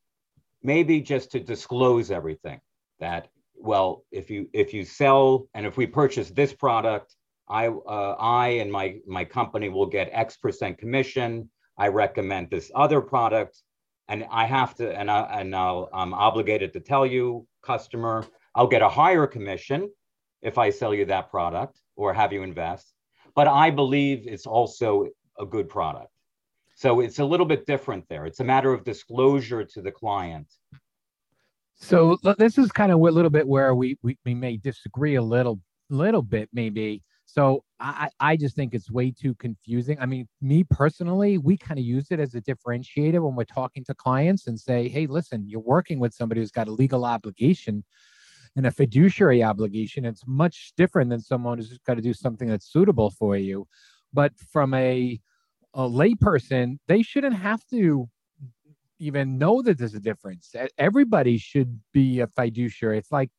maybe 0.62 1.00
just 1.00 1.32
to 1.32 1.40
disclose 1.40 2.10
everything 2.10 2.60
that 3.00 3.28
well 3.56 4.04
if 4.10 4.30
you 4.30 4.48
if 4.52 4.72
you 4.74 4.84
sell 4.84 5.46
and 5.54 5.66
if 5.66 5.76
we 5.76 5.86
purchase 5.86 6.30
this 6.30 6.52
product 6.52 7.14
i 7.48 7.68
uh, 7.68 8.16
i 8.18 8.48
and 8.48 8.70
my 8.70 8.96
my 9.06 9.24
company 9.24 9.68
will 9.68 9.86
get 9.86 10.08
x 10.12 10.36
percent 10.36 10.78
commission 10.78 11.48
i 11.78 11.86
recommend 11.86 12.50
this 12.50 12.72
other 12.74 13.00
product 13.00 13.62
and 14.08 14.26
I 14.30 14.44
have 14.44 14.74
to, 14.76 14.94
and 14.94 15.10
I 15.10 15.22
and 15.40 15.54
I'll, 15.54 15.88
I'm 15.92 16.12
obligated 16.12 16.72
to 16.74 16.80
tell 16.80 17.06
you, 17.06 17.46
customer, 17.62 18.26
I'll 18.54 18.66
get 18.66 18.82
a 18.82 18.88
higher 18.88 19.26
commission 19.26 19.90
if 20.42 20.58
I 20.58 20.70
sell 20.70 20.92
you 20.92 21.04
that 21.06 21.30
product 21.30 21.80
or 21.96 22.12
have 22.12 22.32
you 22.32 22.42
invest. 22.42 22.92
But 23.34 23.48
I 23.48 23.70
believe 23.70 24.26
it's 24.26 24.46
also 24.46 25.06
a 25.38 25.46
good 25.46 25.68
product. 25.68 26.10
So 26.74 27.00
it's 27.00 27.18
a 27.18 27.24
little 27.24 27.46
bit 27.46 27.66
different 27.66 28.04
there. 28.08 28.26
It's 28.26 28.40
a 28.40 28.44
matter 28.44 28.72
of 28.72 28.84
disclosure 28.84 29.64
to 29.64 29.82
the 29.82 29.92
client. 29.92 30.48
So 31.76 32.16
this 32.38 32.58
is 32.58 32.70
kind 32.70 32.92
of 32.92 33.00
a 33.00 33.02
little 33.02 33.30
bit 33.30 33.46
where 33.46 33.74
we, 33.74 33.98
we, 34.02 34.18
we 34.24 34.34
may 34.34 34.56
disagree 34.56 35.16
a 35.16 35.22
little 35.22 35.60
little 35.90 36.22
bit 36.22 36.48
maybe. 36.52 37.02
So 37.26 37.64
I, 37.80 38.08
I 38.20 38.36
just 38.36 38.56
think 38.56 38.74
it's 38.74 38.90
way 38.90 39.10
too 39.10 39.34
confusing. 39.34 39.96
I 40.00 40.06
mean, 40.06 40.28
me 40.40 40.64
personally, 40.64 41.38
we 41.38 41.56
kind 41.56 41.78
of 41.78 41.84
use 41.84 42.08
it 42.10 42.20
as 42.20 42.34
a 42.34 42.40
differentiator 42.40 43.22
when 43.22 43.34
we're 43.34 43.44
talking 43.44 43.84
to 43.84 43.94
clients 43.94 44.46
and 44.46 44.58
say, 44.58 44.88
hey, 44.88 45.06
listen, 45.06 45.48
you're 45.48 45.60
working 45.60 45.98
with 45.98 46.14
somebody 46.14 46.40
who's 46.40 46.50
got 46.50 46.68
a 46.68 46.72
legal 46.72 47.04
obligation 47.04 47.84
and 48.56 48.66
a 48.66 48.70
fiduciary 48.70 49.42
obligation. 49.42 50.04
It's 50.04 50.24
much 50.26 50.72
different 50.76 51.10
than 51.10 51.20
someone 51.20 51.58
who's 51.58 51.70
just 51.70 51.84
got 51.84 51.94
to 51.94 52.02
do 52.02 52.12
something 52.12 52.48
that's 52.48 52.70
suitable 52.70 53.10
for 53.10 53.36
you. 53.36 53.66
But 54.12 54.32
from 54.52 54.74
a 54.74 55.20
a 55.74 55.88
layperson, 55.88 56.78
they 56.86 57.02
shouldn't 57.02 57.34
have 57.34 57.64
to 57.68 58.08
even 58.98 59.38
know 59.38 59.62
that 59.62 59.78
there's 59.78 59.94
a 59.94 60.00
difference. 60.00 60.54
Everybody 60.78 61.38
should 61.38 61.80
be 61.92 62.20
a 62.20 62.26
fiduciary. 62.26 62.98
It's 62.98 63.10
like 63.10 63.30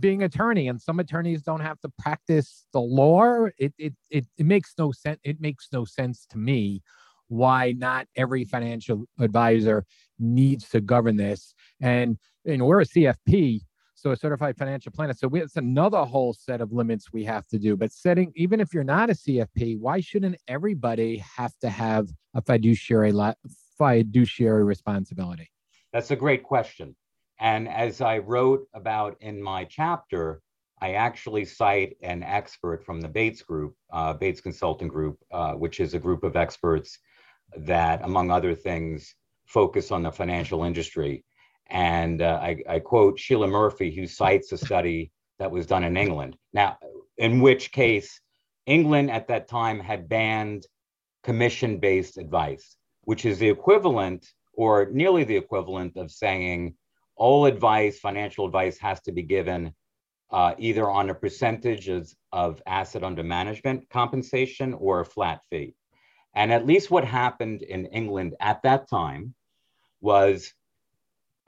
being 0.00 0.22
attorney 0.22 0.68
and 0.68 0.80
some 0.80 0.98
attorneys 0.98 1.42
don't 1.42 1.60
have 1.60 1.80
to 1.80 1.88
practice 1.98 2.66
the 2.72 2.80
law 2.80 3.46
it, 3.58 3.72
it 3.78 3.94
it 4.10 4.26
it 4.36 4.44
makes 4.44 4.74
no 4.76 4.90
sense 4.90 5.20
it 5.22 5.40
makes 5.40 5.68
no 5.72 5.84
sense 5.84 6.26
to 6.28 6.36
me 6.36 6.82
why 7.28 7.72
not 7.76 8.06
every 8.16 8.44
financial 8.44 9.04
advisor 9.20 9.84
needs 10.18 10.68
to 10.68 10.80
govern 10.80 11.16
this 11.16 11.54
and 11.80 12.18
you 12.44 12.56
know 12.56 12.64
we're 12.64 12.80
a 12.80 12.86
cfp 12.86 13.60
so 13.98 14.12
a 14.12 14.16
certified 14.16 14.56
financial 14.56 14.92
planner. 14.92 15.12
So 15.12 15.26
we, 15.26 15.42
it's 15.42 15.56
another 15.56 16.04
whole 16.04 16.32
set 16.32 16.60
of 16.60 16.72
limits 16.72 17.12
we 17.12 17.24
have 17.24 17.46
to 17.48 17.58
do. 17.58 17.76
But 17.76 17.92
setting 17.92 18.32
even 18.36 18.60
if 18.60 18.72
you're 18.72 18.84
not 18.84 19.10
a 19.10 19.14
cfp 19.14 19.78
why 19.78 20.00
shouldn't 20.00 20.36
everybody 20.46 21.18
have 21.36 21.52
to 21.60 21.68
have 21.68 22.08
a 22.34 22.42
fiduciary 22.42 23.12
fiduciary 23.76 24.64
responsibility? 24.64 25.50
That's 25.92 26.10
a 26.10 26.16
great 26.16 26.42
question. 26.42 26.94
And 27.40 27.68
as 27.68 28.00
I 28.00 28.18
wrote 28.18 28.66
about 28.74 29.16
in 29.20 29.42
my 29.42 29.64
chapter, 29.64 30.42
I 30.80 30.94
actually 30.94 31.44
cite 31.44 31.96
an 32.02 32.22
expert 32.22 32.84
from 32.84 33.00
the 33.00 33.08
Bates 33.08 33.42
Group, 33.42 33.74
uh, 33.92 34.12
Bates 34.14 34.40
Consulting 34.40 34.88
Group, 34.88 35.18
uh, 35.32 35.54
which 35.54 35.80
is 35.80 35.94
a 35.94 35.98
group 35.98 36.24
of 36.24 36.36
experts 36.36 36.98
that, 37.56 38.04
among 38.04 38.30
other 38.30 38.54
things, 38.54 39.14
focus 39.46 39.90
on 39.90 40.02
the 40.02 40.12
financial 40.12 40.64
industry. 40.64 41.24
And 41.70 42.22
uh, 42.22 42.38
I, 42.42 42.62
I, 42.68 42.78
quote 42.78 43.18
Sheila 43.18 43.46
Murphy, 43.46 43.94
who 43.94 44.06
cites 44.06 44.52
a 44.52 44.58
study 44.58 45.12
that 45.38 45.50
was 45.50 45.66
done 45.66 45.84
in 45.84 45.96
England. 45.96 46.36
Now, 46.52 46.78
in 47.18 47.40
which 47.40 47.72
case, 47.72 48.20
England 48.66 49.10
at 49.10 49.28
that 49.28 49.48
time 49.48 49.78
had 49.80 50.08
banned 50.08 50.66
commission 51.22 51.78
based 51.78 52.16
advice, 52.16 52.76
which 53.02 53.24
is 53.26 53.38
the 53.38 53.48
equivalent 53.48 54.26
or 54.54 54.88
nearly 54.90 55.24
the 55.24 55.36
equivalent 55.36 55.96
of 55.96 56.10
saying, 56.10 56.74
all 57.16 57.46
advice, 57.46 57.98
financial 57.98 58.46
advice, 58.46 58.78
has 58.78 59.00
to 59.00 59.12
be 59.12 59.22
given 59.22 59.74
uh, 60.30 60.54
either 60.58 60.88
on 60.90 61.10
a 61.10 61.14
percentage 61.14 61.88
of, 61.88 62.12
of 62.32 62.62
asset 62.66 63.02
under 63.02 63.22
management 63.22 63.88
compensation 63.88 64.74
or 64.74 65.00
a 65.00 65.04
flat 65.04 65.40
fee. 65.50 65.74
And 66.34 66.52
at 66.52 66.66
least 66.66 66.90
what 66.90 67.04
happened 67.04 67.62
in 67.62 67.86
England 67.86 68.34
at 68.40 68.62
that 68.62 68.88
time 68.88 69.34
was 70.00 70.52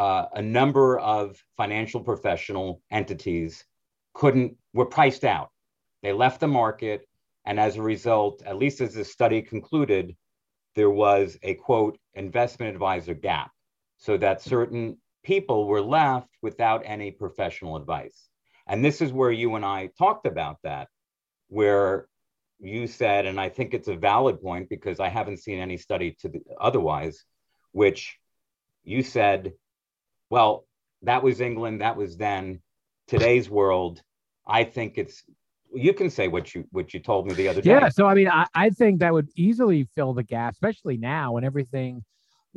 uh, 0.00 0.26
a 0.32 0.40
number 0.40 0.98
of 0.98 1.36
financial 1.58 2.00
professional 2.00 2.80
entities 2.90 3.66
couldn't 4.14 4.56
were 4.72 4.86
priced 4.86 5.24
out. 5.24 5.50
They 6.02 6.14
left 6.14 6.40
the 6.40 6.48
market, 6.48 7.06
and 7.44 7.60
as 7.60 7.76
a 7.76 7.82
result, 7.82 8.42
at 8.46 8.56
least 8.56 8.80
as 8.80 8.94
this 8.94 9.12
study 9.12 9.42
concluded, 9.42 10.16
there 10.74 10.88
was 10.88 11.36
a 11.42 11.54
quote 11.54 11.98
investment 12.14 12.72
advisor 12.72 13.12
gap, 13.12 13.50
so 13.98 14.16
that 14.16 14.40
certain 14.40 14.96
people 15.22 15.66
were 15.66 15.82
left 15.82 16.30
without 16.40 16.82
any 16.86 17.10
professional 17.10 17.76
advice. 17.76 18.28
And 18.66 18.82
this 18.82 19.02
is 19.02 19.12
where 19.12 19.30
you 19.30 19.54
and 19.56 19.66
I 19.66 19.90
talked 19.98 20.26
about 20.26 20.56
that, 20.62 20.88
where 21.48 22.08
you 22.58 22.86
said, 22.86 23.26
and 23.26 23.38
I 23.38 23.50
think 23.50 23.74
it's 23.74 23.88
a 23.88 23.96
valid 23.96 24.40
point 24.40 24.70
because 24.70 24.98
I 24.98 25.08
haven't 25.08 25.42
seen 25.42 25.58
any 25.58 25.76
study 25.76 26.16
to 26.20 26.28
the, 26.30 26.40
otherwise, 26.58 27.22
which 27.72 28.16
you 28.82 29.02
said, 29.02 29.52
well, 30.30 30.66
that 31.02 31.22
was 31.22 31.40
England, 31.40 31.80
that 31.80 31.96
was 31.96 32.16
then. 32.16 32.60
Today's 33.08 33.50
world, 33.50 34.00
I 34.46 34.62
think 34.64 34.96
it's 34.96 35.24
you 35.74 35.92
can 35.92 36.10
say 36.10 36.28
what 36.28 36.54
you 36.54 36.64
what 36.70 36.94
you 36.94 37.00
told 37.00 37.26
me 37.26 37.34
the 37.34 37.48
other 37.48 37.60
day. 37.60 37.70
Yeah, 37.70 37.88
so 37.88 38.06
I 38.06 38.14
mean, 38.14 38.28
I, 38.28 38.46
I 38.54 38.70
think 38.70 39.00
that 39.00 39.12
would 39.12 39.28
easily 39.34 39.88
fill 39.96 40.14
the 40.14 40.22
gap, 40.22 40.52
especially 40.52 40.96
now 40.96 41.32
when 41.32 41.44
everything 41.44 42.04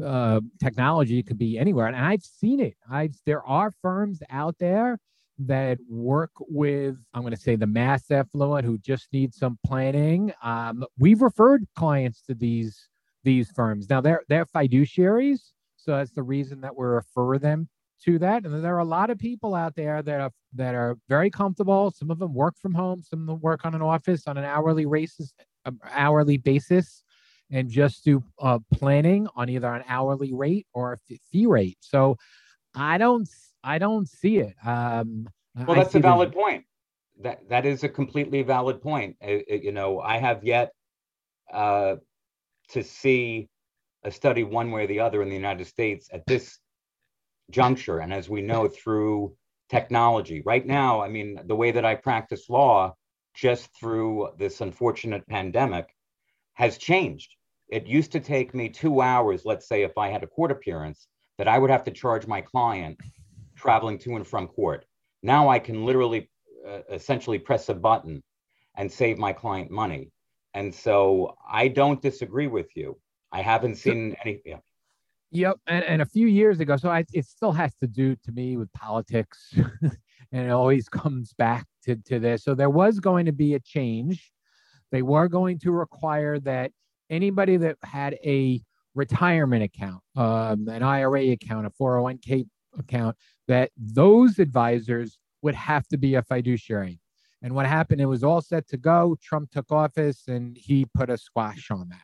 uh, 0.01 0.41
technology 0.59 1.21
could 1.21 1.37
be 1.37 1.57
anywhere 1.57 1.85
and 1.85 1.95
i've 1.95 2.23
seen 2.23 2.59
it 2.59 2.75
i 2.89 3.09
there 3.25 3.45
are 3.45 3.71
firms 3.81 4.21
out 4.29 4.55
there 4.59 4.97
that 5.37 5.77
work 5.87 6.31
with 6.39 6.95
i'm 7.13 7.21
going 7.21 7.33
to 7.33 7.39
say 7.39 7.55
the 7.55 7.67
mass 7.67 8.09
affluent 8.09 8.65
who 8.65 8.77
just 8.79 9.07
need 9.13 9.33
some 9.33 9.57
planning 9.65 10.33
um, 10.41 10.83
we've 10.97 11.21
referred 11.21 11.65
clients 11.75 12.21
to 12.23 12.33
these 12.33 12.87
these 13.23 13.51
firms 13.51 13.89
now 13.89 14.01
they're 14.01 14.21
they're 14.29 14.45
fiduciaries 14.45 15.51
so 15.83 15.91
that's 15.91 16.11
the 16.11 16.23
reason 16.23 16.61
that 16.61 16.75
we 16.75 16.85
refer 16.85 17.37
them 17.37 17.67
to 18.03 18.19
that 18.19 18.45
and 18.45 18.63
there 18.63 18.75
are 18.75 18.79
a 18.79 18.85
lot 18.85 19.09
of 19.09 19.17
people 19.17 19.55
out 19.55 19.75
there 19.75 20.01
that 20.01 20.19
are 20.19 20.31
that 20.53 20.75
are 20.75 20.97
very 21.07 21.29
comfortable 21.29 21.91
some 21.91 22.11
of 22.11 22.19
them 22.19 22.33
work 22.33 22.55
from 22.61 22.73
home 22.73 23.01
some 23.01 23.21
of 23.21 23.27
them 23.27 23.39
work 23.39 23.65
on 23.65 23.73
an 23.73 23.81
office 23.81 24.27
on 24.27 24.37
an 24.37 24.43
hourly 24.43 24.85
basis 24.85 25.33
hourly 25.91 26.37
basis 26.37 27.03
and 27.51 27.69
just 27.69 28.03
do 28.03 28.23
uh, 28.39 28.59
planning 28.73 29.27
on 29.35 29.49
either 29.49 29.71
an 29.71 29.83
hourly 29.87 30.33
rate 30.33 30.67
or 30.73 30.93
a 30.93 31.17
fee 31.31 31.45
rate. 31.45 31.77
So 31.81 32.17
I 32.75 32.97
don't 32.97 33.29
I 33.63 33.77
don't 33.77 34.09
see 34.09 34.39
it. 34.39 34.55
Um, 34.65 35.29
well, 35.55 35.75
that's 35.75 35.95
a 35.95 35.99
valid 35.99 36.31
the... 36.31 36.35
point. 36.35 36.65
That 37.21 37.47
that 37.49 37.65
is 37.65 37.83
a 37.83 37.89
completely 37.89 38.41
valid 38.41 38.81
point. 38.81 39.17
It, 39.21 39.45
it, 39.47 39.63
you 39.63 39.71
know, 39.71 39.99
I 39.99 40.17
have 40.17 40.43
yet 40.43 40.71
uh, 41.53 41.95
to 42.69 42.83
see 42.83 43.49
a 44.03 44.12
study 44.12 44.43
one 44.43 44.72
way 44.72 44.83
or 44.83 44.88
the 44.88 45.00
other 45.00 45.22
in 45.22 45.29
the 45.29 45.36
United 45.36 45.65
States 45.65 46.10
at 46.12 46.25
this 46.25 46.60
juncture, 47.50 48.00
and 48.00 48.13
as 48.13 48.29
we 48.29 48.41
know 48.41 48.67
through 48.67 49.36
technology 49.69 50.41
right 50.45 50.65
now, 50.65 51.01
I 51.01 51.10
mean, 51.10 51.39
the 51.45 51.55
way 51.55 51.72
that 51.72 51.86
I 51.86 51.95
practice 51.95 52.50
law 52.50 52.95
just 53.33 53.69
through 53.79 54.29
this 54.38 54.62
unfortunate 54.62 55.27
pandemic 55.27 55.93
has 56.53 56.77
changed. 56.77 57.36
It 57.69 57.88
used 57.88 58.12
to 58.12 58.19
take 58.19 58.53
me 58.53 58.69
two 58.69 59.01
hours, 59.01 59.45
let's 59.45 59.67
say, 59.67 59.83
if 59.83 59.98
I 59.98 60.10
had 60.10 60.24
a 60.24 60.27
court 60.27 60.51
appearance, 60.51 61.07
that 61.38 61.48
I 61.48 61.57
would 61.57 61.72
have 61.72 61.83
to 61.86 61.91
charge 61.91 62.27
my 62.27 62.41
client 62.41 63.00
traveling 63.55 63.98
to 64.00 64.15
and 64.15 64.27
from 64.27 64.48
court. 64.48 64.86
Now 65.24 65.50
I 65.50 65.60
can 65.60 65.86
literally 65.86 66.29
uh, 66.67 66.81
essentially 66.91 67.39
press 67.39 67.69
a 67.69 67.74
button 67.74 68.22
and 68.75 68.91
save 68.91 69.17
my 69.17 69.33
client 69.33 69.72
money. 69.72 70.12
And 70.53 70.74
so 70.74 71.36
I 71.50 71.69
don't 71.69 72.01
disagree 72.01 72.48
with 72.48 72.67
you. 72.75 73.00
I 73.33 73.41
haven't 73.41 73.75
seen 73.75 74.15
any. 74.23 74.41
Yeah. 74.45 74.59
Yep. 75.31 75.57
And, 75.65 75.83
and 75.85 76.01
a 76.03 76.05
few 76.05 76.27
years 76.27 76.59
ago, 76.59 76.77
so 76.77 76.89
I, 76.89 77.05
it 77.11 77.25
still 77.25 77.51
has 77.51 77.73
to 77.81 77.87
do 77.87 78.15
to 78.23 78.31
me 78.31 78.55
with 78.55 78.71
politics. 78.73 79.53
and 80.31 80.47
it 80.47 80.51
always 80.51 80.87
comes 80.87 81.33
back 81.33 81.65
to, 81.85 81.95
to 81.95 82.19
this. 82.19 82.43
So 82.43 82.53
there 82.53 82.69
was 82.69 82.99
going 82.99 83.25
to 83.25 83.31
be 83.31 83.55
a 83.55 83.59
change. 83.59 84.31
They 84.91 85.01
were 85.01 85.27
going 85.27 85.57
to 85.59 85.71
require 85.71 86.39
that 86.41 86.71
anybody 87.09 87.57
that 87.57 87.77
had 87.83 88.13
a 88.23 88.61
retirement 88.93 89.63
account, 89.63 90.01
um, 90.15 90.67
an 90.67 90.83
IRA 90.83 91.31
account, 91.31 91.65
a 91.65 91.71
401k 91.71 92.45
account, 92.77 93.17
that 93.47 93.71
those 93.75 94.37
advisors 94.37 95.17
would 95.41 95.55
have 95.55 95.87
to 95.87 95.97
be 95.97 96.13
a 96.13 96.21
fiduciary. 96.21 96.99
And 97.41 97.53
what 97.55 97.65
happened, 97.65 98.01
it 98.01 98.05
was 98.05 98.23
all 98.23 98.41
set 98.41 98.67
to 98.69 98.77
go. 98.77 99.17
Trump 99.21 99.49
took 99.51 99.71
office 99.71 100.27
and 100.27 100.55
he 100.55 100.85
put 100.93 101.09
a 101.09 101.17
squash 101.17 101.71
on 101.71 101.89
that. 101.89 102.03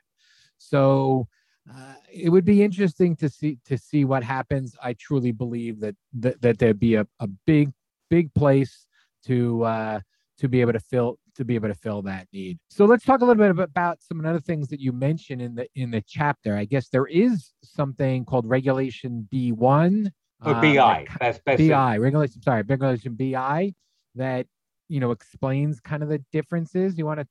So 0.60 1.28
uh, 1.70 1.96
it 2.12 2.30
would 2.30 2.46
be 2.46 2.64
interesting 2.64 3.16
to 3.18 3.30
see 3.30 3.58
to 3.66 3.78
see 3.78 4.06
what 4.06 4.24
happens. 4.24 4.76
I 4.82 4.94
truly 4.94 5.32
believe 5.32 5.80
that 5.80 5.96
that, 6.20 6.42
that 6.42 6.60
there'd 6.60 6.80
be 6.80 6.96
a, 6.96 7.08
a 7.20 7.28
big 7.48 7.72
big 8.10 8.34
place 8.34 8.86
to 9.26 9.64
uh, 9.64 10.00
to 10.40 10.48
be 10.48 10.62
able 10.62 10.74
to 10.74 10.80
fill 10.80 11.18
to 11.36 11.46
be 11.46 11.56
able 11.56 11.70
to 11.70 11.76
fill 11.76 12.02
that 12.04 12.28
need. 12.34 12.58
So 12.70 12.86
let's 12.86 13.06
talk 13.06 13.22
a 13.22 13.26
little 13.26 13.42
bit 13.42 13.64
about 13.64 14.00
some 14.02 14.26
other 14.26 14.40
things 14.40 14.68
that 14.70 14.80
you 14.80 14.92
mentioned 14.92 15.42
in 15.42 15.56
the 15.56 15.68
in 15.76 15.92
the 15.92 16.02
chapter. 16.06 16.56
I 16.56 16.66
guess 16.66 16.90
there 16.90 17.06
is 17.06 17.54
something 17.64 18.26
called 18.26 18.46
Regulation 18.48 19.28
B1. 19.34 20.12
Or 20.46 20.56
um, 20.56 20.62
BI. 20.62 21.06
That's, 21.20 21.40
that's 21.46 21.62
BI. 21.62 21.96
It. 21.96 22.00
Regulation. 22.00 22.42
Sorry, 22.42 22.64
Regulation 22.64 23.16
BI 23.16 23.74
that 24.16 24.48
you 24.88 25.00
know 25.00 25.12
explains 25.12 25.80
kind 25.80 26.04
of 26.04 26.10
the 26.10 26.24
differences. 26.32 26.98
You 26.98 27.06
want 27.06 27.20
to 27.20 27.28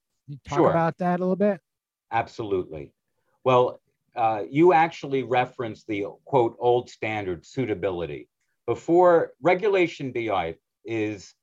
talk 0.48 0.58
sure. 0.58 0.70
about 0.70 0.98
that 0.98 1.18
a 1.18 1.22
little 1.22 1.36
bit? 1.36 1.60
Absolutely. 2.12 2.92
Well, 3.44 3.80
uh, 4.16 4.42
you 4.50 4.72
actually 4.72 5.22
referenced 5.22 5.86
the 5.86 6.06
quote 6.24 6.56
old 6.58 6.90
standard 6.90 7.46
suitability. 7.46 8.28
Before 8.66 9.32
Regulation 9.40 10.12
BI 10.12 10.56
is 10.84 11.34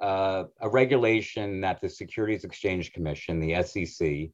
uh, 0.00 0.44
a 0.60 0.68
regulation 0.68 1.60
that 1.60 1.80
the 1.80 1.88
Securities 1.88 2.44
Exchange 2.44 2.92
Commission, 2.92 3.40
the 3.40 3.62
SEC, 3.62 4.30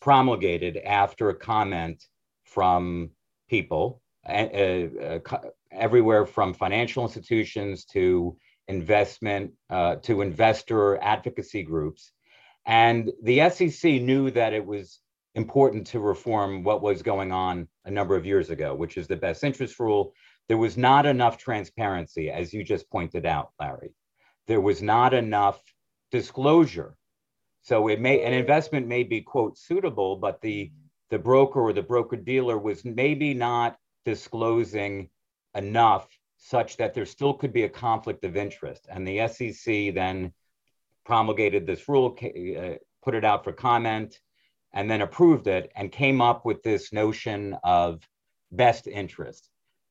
promulgated 0.00 0.78
after 0.78 1.28
a 1.28 1.34
comment 1.34 2.06
from 2.44 3.10
people, 3.48 4.00
uh, 4.28 5.18
everywhere 5.70 6.26
from 6.26 6.54
financial 6.54 7.04
institutions 7.04 7.84
to 7.84 8.36
investment 8.68 9.52
uh, 9.70 9.96
to 9.96 10.22
investor 10.22 10.98
advocacy 10.98 11.62
groups. 11.62 12.12
And 12.66 13.12
the 13.22 13.48
SEC 13.50 14.02
knew 14.02 14.30
that 14.32 14.52
it 14.52 14.64
was 14.64 15.00
important 15.36 15.86
to 15.86 16.00
reform 16.00 16.64
what 16.64 16.82
was 16.82 17.02
going 17.02 17.30
on 17.30 17.68
a 17.84 17.90
number 17.90 18.16
of 18.16 18.24
years 18.24 18.48
ago, 18.48 18.74
which 18.74 18.96
is 18.96 19.06
the 19.06 19.16
best 19.16 19.44
interest 19.44 19.78
rule. 19.78 20.14
There 20.48 20.56
was 20.56 20.78
not 20.78 21.04
enough 21.04 21.36
transparency, 21.36 22.30
as 22.30 22.54
you 22.54 22.64
just 22.64 22.90
pointed 22.90 23.26
out, 23.26 23.50
Larry. 23.60 23.92
There 24.46 24.62
was 24.62 24.80
not 24.80 25.12
enough 25.12 25.60
disclosure. 26.10 26.96
So 27.62 27.88
it 27.88 28.00
may 28.00 28.22
an 28.22 28.32
investment 28.32 28.86
may 28.86 29.02
be 29.02 29.20
quote 29.20 29.58
suitable, 29.58 30.16
but 30.16 30.40
the 30.40 30.72
the 31.10 31.18
broker 31.18 31.60
or 31.60 31.72
the 31.72 31.82
broker 31.82 32.16
dealer 32.16 32.58
was 32.58 32.84
maybe 32.84 33.34
not 33.34 33.76
disclosing 34.04 35.10
enough 35.54 36.08
such 36.38 36.76
that 36.78 36.94
there 36.94 37.06
still 37.06 37.34
could 37.34 37.52
be 37.52 37.64
a 37.64 37.68
conflict 37.68 38.24
of 38.24 38.36
interest. 38.36 38.86
And 38.88 39.06
the 39.06 39.28
SEC 39.28 39.94
then 39.94 40.32
promulgated 41.04 41.66
this 41.66 41.88
rule, 41.88 42.16
uh, 42.22 42.76
put 43.02 43.14
it 43.14 43.24
out 43.24 43.44
for 43.44 43.52
comment, 43.52 44.18
and 44.76 44.90
then 44.90 45.00
approved 45.00 45.48
it 45.48 45.72
and 45.74 45.90
came 45.90 46.20
up 46.20 46.44
with 46.44 46.62
this 46.62 46.92
notion 46.92 47.56
of 47.64 48.06
best 48.52 48.86
interest. 48.86 49.48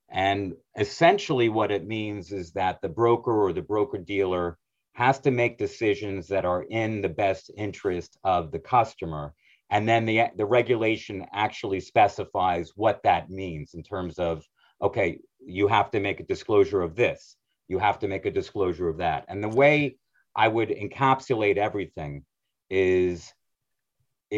And 0.10 0.54
essentially, 0.80 1.50
what 1.50 1.72
it 1.72 1.86
means 1.86 2.32
is 2.32 2.52
that 2.54 2.82
the 2.82 2.90
broker 2.90 3.34
or 3.34 3.52
the 3.52 3.64
broker 3.64 3.98
dealer 3.98 4.58
has 4.94 5.20
to 5.22 5.32
make 5.32 5.58
decisions 5.58 6.28
that 6.28 6.46
are 6.46 6.64
in 6.64 7.02
the 7.02 7.10
best 7.10 7.52
interest 7.58 8.18
of 8.24 8.52
the 8.52 8.60
customer 8.60 9.34
and 9.70 9.90
then 9.90 10.06
the, 10.06 10.26
the 10.38 10.46
regulation 10.46 11.26
actually 11.34 11.80
specifies 11.80 12.72
what 12.76 13.02
that 13.04 13.30
means 13.30 13.74
in 13.74 13.84
terms 13.84 14.20
of 14.20 14.46
okay 14.82 15.20
you 15.40 15.68
have 15.68 15.92
to 15.92 16.00
make 16.00 16.20
a 16.20 16.26
disclosure 16.26 16.82
of 16.82 16.96
this 16.96 17.36
you 17.68 17.80
have 17.80 18.00
to 18.00 18.08
make 18.08 18.26
a 18.26 18.32
disclosure 18.32 18.88
of 18.88 18.98
that 18.98 19.26
and 19.28 19.44
the 19.44 19.50
way 19.50 19.98
i 20.36 20.48
would 20.48 20.70
encapsulate 20.70 21.58
everything 21.58 22.24
is 22.70 23.34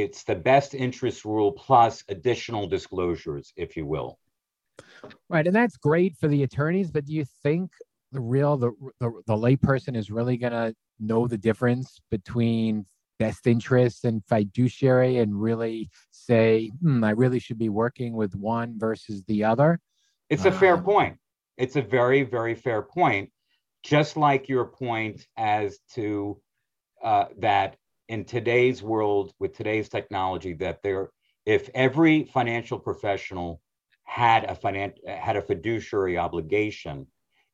it's 0.04 0.24
the 0.24 0.36
best 0.36 0.74
interest 0.74 1.26
rule 1.26 1.52
plus 1.52 2.04
additional 2.10 2.68
disclosures 2.68 3.54
if 3.56 3.76
you 3.76 3.86
will 3.86 4.20
right 5.30 5.48
and 5.48 5.56
that's 5.56 5.78
great 5.78 6.16
for 6.18 6.28
the 6.28 6.44
attorneys 6.44 6.92
but 6.92 7.06
do 7.06 7.14
you 7.14 7.26
think 7.44 7.72
the 8.12 8.20
real 8.20 8.58
the 8.58 8.72
the, 9.00 9.12
the 9.28 9.34
layperson 9.34 9.96
is 9.96 10.12
really 10.12 10.38
going 10.38 10.54
to 10.54 10.74
know 11.00 11.28
the 11.28 11.38
difference 11.38 12.00
between 12.12 12.86
best 13.20 13.48
interests 13.48 14.04
and 14.04 14.24
fiduciary 14.26 15.18
and 15.18 15.42
really 15.42 15.90
say, 16.12 16.72
hmm, 16.82 17.04
I 17.04 17.12
really 17.12 17.40
should 17.40 17.58
be 17.58 17.70
working 17.70 18.14
with 18.14 18.36
one 18.36 18.78
versus 18.78 19.24
the 19.28 19.44
other? 19.44 19.80
It's 20.30 20.46
a 20.46 20.52
fair 20.52 20.76
um, 20.76 20.84
point. 20.84 21.18
It's 21.58 21.76
a 21.76 21.82
very, 21.82 22.24
very 22.24 22.56
fair 22.56 22.82
point. 22.82 23.32
Just 23.84 24.18
like 24.18 24.50
your 24.50 24.66
point 24.66 25.26
as 25.38 25.80
to 25.94 26.40
uh, 27.04 27.26
that 27.40 27.78
in 28.10 28.26
today's 28.26 28.82
world 28.82 29.34
with 29.40 29.56
today's 29.56 29.90
technology, 29.90 30.54
that 30.54 30.82
there, 30.84 31.10
if 31.46 31.70
every 31.74 32.24
financial 32.24 32.80
professional 32.80 33.62
had 34.04 34.46
a 34.46 34.56
finan- 34.56 35.06
had 35.08 35.36
a 35.36 35.42
fiduciary 35.42 36.18
obligation, 36.18 37.08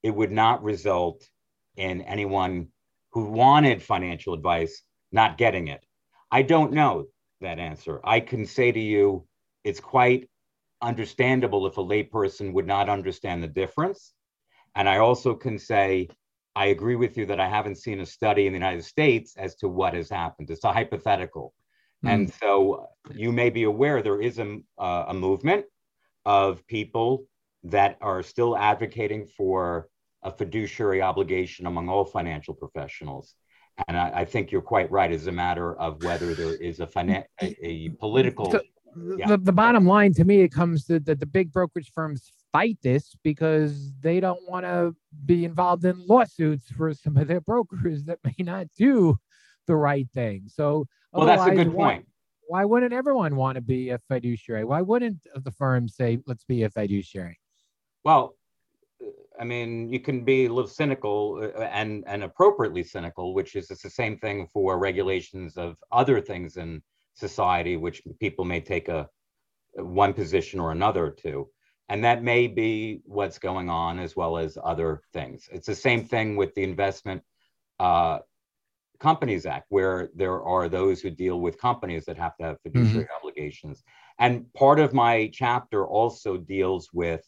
it 0.04 0.12
would 0.12 0.32
not 0.32 0.64
result 0.64 1.28
in 1.76 2.02
anyone 2.02 2.68
who 3.12 3.26
wanted 3.26 3.82
financial 3.82 4.34
advice 4.34 4.84
not 5.12 5.38
getting 5.38 5.68
it? 5.68 5.84
I 6.32 6.42
don't 6.42 6.74
know 6.74 7.06
that 7.42 7.60
answer. 7.60 8.00
I 8.04 8.20
can 8.20 8.46
say 8.46 8.72
to 8.72 8.80
you, 8.80 9.28
it's 9.64 9.80
quite 9.80 10.30
understandable 10.82 11.66
if 11.68 11.78
a 11.78 11.84
layperson 11.84 12.54
would 12.54 12.68
not 12.68 12.90
understand 12.90 13.42
the 13.42 13.48
difference. 13.48 14.14
And 14.76 14.90
I 14.90 14.98
also 14.98 15.36
can 15.36 15.60
say, 15.60 16.10
I 16.56 16.68
agree 16.68 16.96
with 16.96 17.18
you 17.18 17.26
that 17.28 17.40
I 17.40 17.50
haven't 17.50 17.78
seen 17.78 18.00
a 18.00 18.06
study 18.06 18.46
in 18.46 18.54
the 18.54 18.60
United 18.60 18.86
States 18.86 19.36
as 19.38 19.56
to 19.56 19.68
what 19.68 19.94
has 19.94 20.10
happened. 20.10 20.52
It's 20.52 20.64
a 20.64 20.72
hypothetical. 20.72 21.54
Mm. 22.06 22.14
And 22.14 22.34
so 22.34 22.88
you 23.14 23.32
may 23.32 23.50
be 23.50 23.64
aware 23.64 24.02
there 24.02 24.22
is 24.22 24.40
a, 24.40 24.60
uh, 24.78 25.06
a 25.08 25.14
movement 25.14 25.66
of 26.26 26.66
people 26.68 27.26
that 27.64 27.98
are 28.02 28.22
still 28.22 28.56
advocating 28.58 29.26
for 29.26 29.88
a 30.22 30.32
fiduciary 30.32 31.02
obligation 31.02 31.66
among 31.66 31.90
all 31.90 32.06
financial 32.06 32.54
professionals. 32.54 33.36
And 33.88 33.98
I, 33.98 34.12
I, 34.18 34.26
think 34.26 34.52
you're 34.52 34.62
quite 34.62 34.92
right. 34.92 35.12
It's 35.12 35.26
a 35.26 35.32
matter 35.32 35.76
of 35.80 36.04
whether 36.04 36.36
there 36.36 36.56
is 36.56 36.80
a, 36.80 36.86
finan- 36.86 37.26
a, 37.42 37.56
a 37.66 37.90
political. 37.90 38.52
So, 38.52 38.62
yeah. 39.18 39.28
the, 39.28 39.38
the 39.38 39.52
bottom 39.52 39.88
line 39.88 40.14
to 40.14 40.24
me, 40.24 40.42
it 40.42 40.52
comes 40.52 40.86
to 40.86 41.00
that 41.02 41.20
the 41.20 41.26
big 41.26 41.52
brokerage 41.52 41.92
firms 41.94 42.32
fight 42.54 42.78
this 42.84 43.18
because 43.24 43.92
they 44.00 44.22
don't 44.22 44.48
want 44.48 44.66
to 44.66 44.96
be 45.26 45.44
involved 45.44 45.84
in 45.84 46.08
lawsuits 46.08 46.70
for 46.72 46.94
some 46.94 47.18
of 47.18 47.28
their 47.28 47.42
brokers 47.42 48.06
that 48.06 48.20
may 48.24 48.36
not 48.40 48.68
do 48.78 49.18
the 49.68 49.76
right 49.76 50.08
thing. 50.14 50.44
So, 50.48 50.88
well, 51.12 51.26
that's 51.26 51.46
a 51.46 51.56
good 51.56 51.74
point. 51.74 52.06
Why, 52.48 52.62
why 52.62 52.66
wouldn't 52.66 52.94
everyone 52.94 53.36
want 53.36 53.56
to 53.56 53.62
be 53.62 53.90
a 53.90 53.98
fiduciary? 53.98 54.64
Why 54.64 54.82
wouldn't 54.82 55.26
the 55.36 55.52
firm 55.52 55.90
say, 55.90 56.20
let's 56.28 56.46
be 56.46 56.64
a 56.64 56.70
fiduciary? 56.70 57.40
Well, 58.04 58.36
I 59.40 59.44
mean, 59.44 59.92
you 59.92 60.00
can 60.00 60.24
be 60.24 60.46
a 60.46 60.54
little 60.54 60.70
cynical 60.70 61.52
uh, 61.58 61.62
and 61.64 62.04
and 62.06 62.24
appropriately 62.24 62.84
cynical, 62.84 63.34
which 63.34 63.56
is 63.56 63.72
it's 63.72 63.82
the 63.82 63.90
same 63.90 64.18
thing 64.20 64.48
for 64.54 64.78
regulations 64.78 65.58
of 65.58 65.76
other 65.92 66.22
things 66.22 66.58
in 66.58 66.82
society, 67.14 67.76
which 67.78 68.04
people 68.20 68.46
may 68.46 68.62
take 68.62 68.90
a 68.90 69.10
one 69.76 70.14
position 70.14 70.60
or 70.60 70.72
another 70.72 71.10
to, 71.10 71.50
and 71.90 72.04
that 72.04 72.24
may 72.24 72.48
be 72.48 73.02
what's 73.06 73.40
going 73.40 73.70
on 73.70 74.00
as 74.00 74.16
well 74.16 74.38
as 74.38 74.58
other 74.64 75.02
things. 75.14 75.50
It's 75.52 75.68
the 75.68 75.76
same 75.76 76.06
thing 76.06 76.36
with 76.36 76.54
the 76.56 76.64
Investment 76.64 77.22
uh, 77.80 78.20
Companies 79.00 79.46
Act, 79.46 79.66
where 79.70 80.10
there 80.16 80.42
are 80.44 80.70
those 80.70 81.02
who 81.02 81.10
deal 81.10 81.40
with 81.40 81.60
companies 81.60 82.06
that 82.06 82.18
have 82.18 82.36
to 82.38 82.44
have 82.44 82.62
fiduciary 82.62 83.04
mm-hmm. 83.04 83.18
obligations, 83.18 83.84
and 84.20 84.52
part 84.54 84.80
of 84.80 84.94
my 84.94 85.30
chapter 85.34 85.86
also 85.86 86.38
deals 86.38 86.90
with 86.94 87.26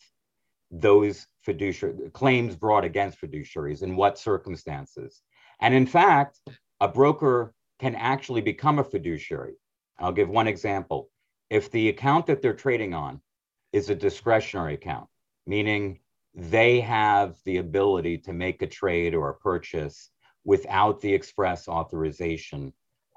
those 0.71 1.27
fiduciary 1.41 2.09
claims 2.11 2.55
brought 2.55 2.85
against 2.85 3.21
fiduciaries 3.21 3.83
in 3.83 3.95
what 3.95 4.17
circumstances. 4.17 5.21
And 5.61 5.73
in 5.73 5.85
fact, 5.85 6.39
a 6.81 6.87
broker 6.87 7.53
can 7.79 7.95
actually 7.95 8.41
become 8.41 8.79
a 8.79 8.83
fiduciary. 8.83 9.53
I'll 9.99 10.11
give 10.11 10.29
one 10.29 10.47
example. 10.47 11.09
If 11.49 11.71
the 11.71 11.89
account 11.89 12.25
that 12.27 12.41
they're 12.41 12.53
trading 12.53 12.93
on 12.93 13.21
is 13.71 13.89
a 13.89 13.95
discretionary 13.95 14.73
account, 14.73 15.07
meaning 15.45 15.99
they 16.33 16.79
have 16.81 17.37
the 17.45 17.57
ability 17.57 18.17
to 18.19 18.33
make 18.33 18.61
a 18.61 18.67
trade 18.67 19.13
or 19.13 19.29
a 19.29 19.35
purchase 19.35 20.09
without 20.43 21.01
the 21.01 21.13
express 21.13 21.67
authorization 21.67 22.73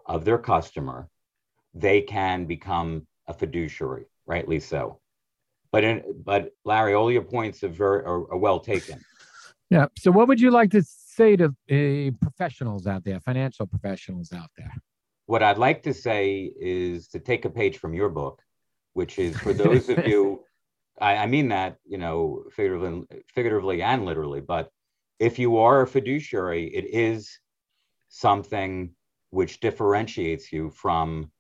of 0.07 0.25
their 0.25 0.39
customer, 0.39 1.09
they 1.75 2.01
can 2.01 2.47
become 2.47 3.07
a 3.27 3.35
fiduciary, 3.35 4.07
rightly 4.27 4.59
so. 4.59 5.01
But 5.71 5.85
in, 5.85 6.03
but 6.25 6.53
Larry, 6.65 6.95
all 6.95 7.13
your 7.13 7.23
points 7.23 7.63
are 7.63 7.69
very 7.69 8.03
are, 8.03 8.33
are 8.33 8.39
well 8.39 8.59
taken. 8.59 9.05
Yeah. 9.69 9.87
So, 9.99 10.11
what 10.11 10.29
would 10.29 10.41
you 10.41 10.51
like 10.51 10.71
to 10.71 10.83
say 10.83 11.37
to 11.37 11.47
uh, 11.47 12.11
professionals 12.23 12.87
out 12.87 13.05
there, 13.05 13.21
financial 13.21 13.67
professionals 13.67 14.33
out 14.33 14.51
there? 14.57 14.73
What 15.27 15.43
I'd 15.43 15.59
like 15.59 15.83
to 15.83 15.93
say 15.93 16.51
is 16.59 17.09
to 17.09 17.19
take 17.19 17.45
a 17.45 17.51
page 17.51 17.77
from 17.77 17.93
your 17.93 18.09
book, 18.09 18.43
which 18.99 19.21
is 19.21 19.37
for 19.39 19.53
those 19.65 19.89
of 19.89 20.05
you. 20.09 20.43
I, 21.01 21.13
I 21.25 21.27
mean 21.27 21.49
that 21.51 21.77
you 21.87 21.99
know 21.99 22.45
figuratively, 22.51 23.07
figuratively 23.33 23.81
and 23.81 24.05
literally. 24.05 24.41
But 24.41 24.71
if 25.21 25.39
you 25.39 25.59
are 25.59 25.83
a 25.83 25.87
fiduciary, 25.87 26.65
it 26.67 26.87
is 26.93 27.39
something 28.09 28.91
which 29.31 29.61
differentiates 29.61 30.53
you 30.53 30.71
from 30.71 31.31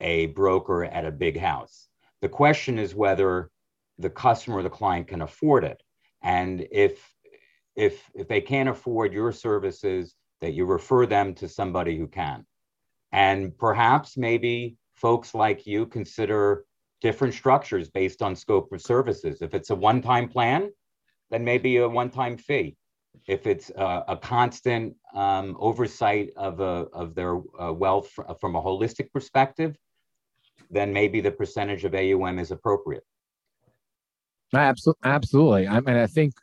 a 0.00 0.26
broker 0.26 0.84
at 0.84 1.04
a 1.04 1.10
big 1.10 1.36
house. 1.38 1.88
The 2.22 2.28
question 2.28 2.78
is 2.78 2.94
whether 2.94 3.50
the 3.98 4.10
customer 4.10 4.58
or 4.58 4.62
the 4.62 4.70
client 4.70 5.08
can 5.08 5.22
afford 5.22 5.64
it. 5.64 5.82
And 6.22 6.68
if 6.70 6.94
if 7.74 8.08
if 8.14 8.28
they 8.28 8.40
can't 8.40 8.68
afford 8.68 9.12
your 9.12 9.32
services, 9.32 10.14
that 10.40 10.52
you 10.52 10.66
refer 10.66 11.04
them 11.04 11.34
to 11.34 11.48
somebody 11.48 11.98
who 11.98 12.06
can. 12.06 12.46
And 13.10 13.58
perhaps 13.58 14.16
maybe 14.16 14.76
folks 15.00 15.34
like 15.34 15.66
you 15.66 15.86
consider 15.86 16.64
different 17.00 17.34
structures 17.34 17.88
based 17.88 18.20
on 18.22 18.36
scope 18.36 18.70
of 18.72 18.80
services. 18.80 19.40
If 19.40 19.54
it's 19.54 19.70
a 19.70 19.74
one-time 19.74 20.28
plan, 20.28 20.70
then 21.30 21.44
maybe 21.44 21.78
a 21.78 21.88
one-time 21.88 22.36
fee. 22.36 22.76
If 23.26 23.46
it's 23.46 23.70
a, 23.70 24.04
a 24.08 24.16
constant 24.16 24.94
um, 25.14 25.56
oversight 25.58 26.30
of, 26.36 26.60
a, 26.60 26.86
of 26.92 27.14
their 27.14 27.36
uh, 27.58 27.72
wealth 27.72 28.10
from 28.40 28.54
a 28.54 28.62
holistic 28.62 29.10
perspective, 29.12 29.76
then 30.70 30.92
maybe 30.92 31.20
the 31.20 31.30
percentage 31.30 31.84
of 31.84 31.94
AUM 31.94 32.38
is 32.38 32.50
appropriate. 32.50 33.04
Absolutely, 34.54 35.00
absolutely. 35.04 35.68
I 35.68 35.80
mean, 35.80 35.96
I 35.96 36.06
think 36.06 36.34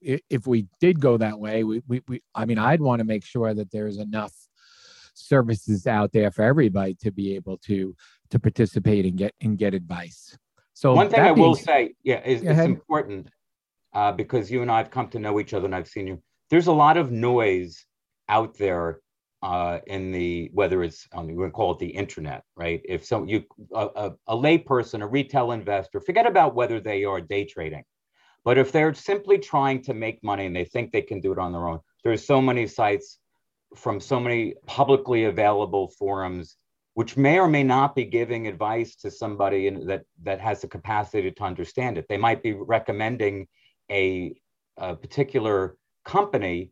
if 0.00 0.46
we 0.46 0.66
did 0.80 1.00
go 1.00 1.16
that 1.16 1.38
way, 1.38 1.64
we, 1.64 1.82
we, 1.88 2.02
we 2.06 2.22
I 2.34 2.44
mean, 2.44 2.58
I'd 2.58 2.80
want 2.80 3.00
to 3.00 3.04
make 3.04 3.24
sure 3.24 3.54
that 3.54 3.70
there's 3.70 3.98
enough 3.98 4.32
services 5.14 5.86
out 5.86 6.12
there 6.12 6.30
for 6.30 6.42
everybody 6.42 6.94
to 6.94 7.10
be 7.10 7.34
able 7.34 7.58
to 7.58 7.94
to 8.30 8.38
participate 8.38 9.04
and 9.04 9.16
get 9.16 9.34
and 9.40 9.58
get 9.58 9.74
advice. 9.74 10.36
So 10.74 10.94
one 10.94 11.10
thing 11.10 11.20
I 11.20 11.32
will 11.32 11.54
say, 11.54 11.94
yeah, 12.02 12.20
is 12.24 12.42
it's 12.42 12.60
important 12.60 13.28
uh, 13.92 14.12
because 14.12 14.50
you 14.50 14.62
and 14.62 14.70
I 14.70 14.78
have 14.78 14.90
come 14.90 15.08
to 15.08 15.18
know 15.18 15.38
each 15.38 15.54
other 15.54 15.66
and 15.66 15.74
I've 15.74 15.88
seen 15.88 16.06
you. 16.06 16.22
There's 16.50 16.66
a 16.66 16.72
lot 16.72 16.96
of 16.96 17.10
noise 17.10 17.84
out 18.28 18.56
there 18.58 19.00
uh, 19.42 19.80
in 19.86 20.12
the 20.12 20.50
whether 20.54 20.82
it's 20.82 21.06
on 21.12 21.34
we're 21.34 21.50
call 21.50 21.72
it 21.72 21.78
the 21.78 21.88
internet, 21.88 22.44
right? 22.56 22.80
If 22.84 23.04
so, 23.04 23.24
you 23.24 23.44
a, 23.74 23.88
a, 23.94 24.12
a 24.28 24.36
layperson, 24.36 25.02
a 25.02 25.06
retail 25.06 25.52
investor, 25.52 26.00
forget 26.00 26.26
about 26.26 26.54
whether 26.54 26.80
they 26.80 27.04
are 27.04 27.20
day 27.20 27.44
trading, 27.44 27.84
but 28.44 28.56
if 28.56 28.72
they're 28.72 28.94
simply 28.94 29.38
trying 29.38 29.82
to 29.82 29.94
make 29.94 30.22
money 30.22 30.46
and 30.46 30.54
they 30.54 30.64
think 30.64 30.92
they 30.92 31.02
can 31.02 31.20
do 31.20 31.32
it 31.32 31.38
on 31.38 31.52
their 31.52 31.68
own, 31.68 31.80
there's 32.04 32.24
so 32.24 32.40
many 32.40 32.66
sites 32.66 33.18
from 33.76 34.00
so 34.00 34.20
many 34.20 34.54
publicly 34.66 35.24
available 35.24 35.88
forums 35.88 36.56
which 36.94 37.16
may 37.16 37.38
or 37.38 37.48
may 37.48 37.62
not 37.62 37.94
be 37.94 38.04
giving 38.04 38.46
advice 38.46 38.96
to 38.96 39.10
somebody 39.10 39.66
in, 39.66 39.86
that 39.86 40.04
that 40.22 40.40
has 40.40 40.60
the 40.60 40.68
capacity 40.68 41.30
to 41.30 41.42
understand 41.42 41.96
it. 41.96 42.06
They 42.08 42.18
might 42.18 42.42
be 42.42 42.52
recommending 42.52 43.48
a, 43.90 44.34
a 44.76 44.94
particular 44.94 45.76
company 46.04 46.70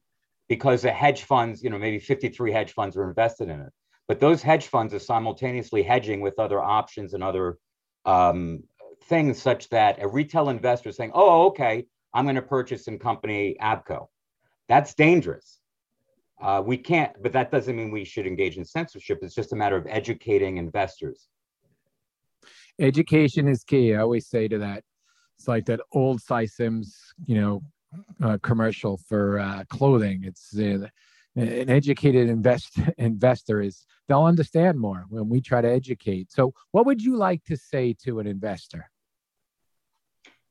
because 0.48 0.82
the 0.82 0.90
hedge 0.90 1.22
funds, 1.22 1.62
you 1.62 1.70
know, 1.70 1.78
maybe 1.78 1.98
53 1.98 2.52
hedge 2.52 2.72
funds 2.72 2.96
are 2.96 3.08
invested 3.08 3.48
in 3.48 3.60
it. 3.60 3.72
But 4.08 4.20
those 4.20 4.42
hedge 4.42 4.66
funds 4.66 4.92
are 4.92 4.98
simultaneously 4.98 5.82
hedging 5.82 6.20
with 6.20 6.38
other 6.38 6.60
options 6.60 7.14
and 7.14 7.22
other 7.22 7.56
um, 8.04 8.64
things, 9.04 9.40
such 9.40 9.68
that 9.68 10.02
a 10.02 10.08
retail 10.08 10.48
investor 10.50 10.92
saying, 10.92 11.12
"Oh, 11.14 11.46
okay, 11.46 11.86
I'm 12.12 12.24
going 12.24 12.36
to 12.36 12.42
purchase 12.42 12.88
in 12.88 12.98
company 12.98 13.56
Abco," 13.60 14.08
that's 14.68 14.94
dangerous 14.94 15.59
uh, 16.40 16.62
we 16.64 16.76
can't, 16.76 17.12
but 17.22 17.32
that 17.32 17.50
doesn't 17.50 17.76
mean 17.76 17.90
we 17.90 18.04
should 18.04 18.26
engage 18.26 18.56
in 18.56 18.64
censorship. 18.64 19.18
It's 19.22 19.34
just 19.34 19.52
a 19.52 19.56
matter 19.56 19.76
of 19.76 19.86
educating 19.88 20.56
investors. 20.56 21.28
Education 22.78 23.46
is 23.46 23.62
key. 23.62 23.94
I 23.94 24.00
always 24.00 24.26
say 24.26 24.48
to 24.48 24.58
that. 24.58 24.82
It's 25.36 25.48
like 25.48 25.66
that 25.66 25.80
old 25.92 26.22
Sy 26.22 26.46
Syms, 26.46 26.98
you 27.26 27.40
know, 27.40 27.62
uh, 28.22 28.38
commercial 28.42 28.96
for 28.96 29.38
uh, 29.38 29.64
clothing. 29.68 30.22
It's 30.24 30.56
uh, 30.56 30.86
an 31.36 31.68
educated 31.68 32.28
invest 32.28 32.78
investor 32.98 33.60
is 33.60 33.84
they'll 34.08 34.24
understand 34.24 34.78
more 34.78 35.04
when 35.08 35.28
we 35.28 35.40
try 35.40 35.60
to 35.60 35.70
educate. 35.70 36.32
So, 36.32 36.54
what 36.70 36.86
would 36.86 37.02
you 37.02 37.16
like 37.16 37.44
to 37.44 37.56
say 37.56 37.94
to 38.04 38.20
an 38.20 38.26
investor? 38.26 38.90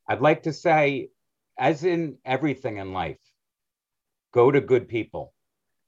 I'd 0.08 0.22
like 0.22 0.44
to 0.44 0.54
say, 0.54 1.10
as 1.58 1.84
in 1.84 2.18
everything 2.26 2.78
in 2.78 2.94
life, 2.94 3.20
go 4.34 4.52
to 4.52 4.62
good 4.62 4.88
people 4.88 5.34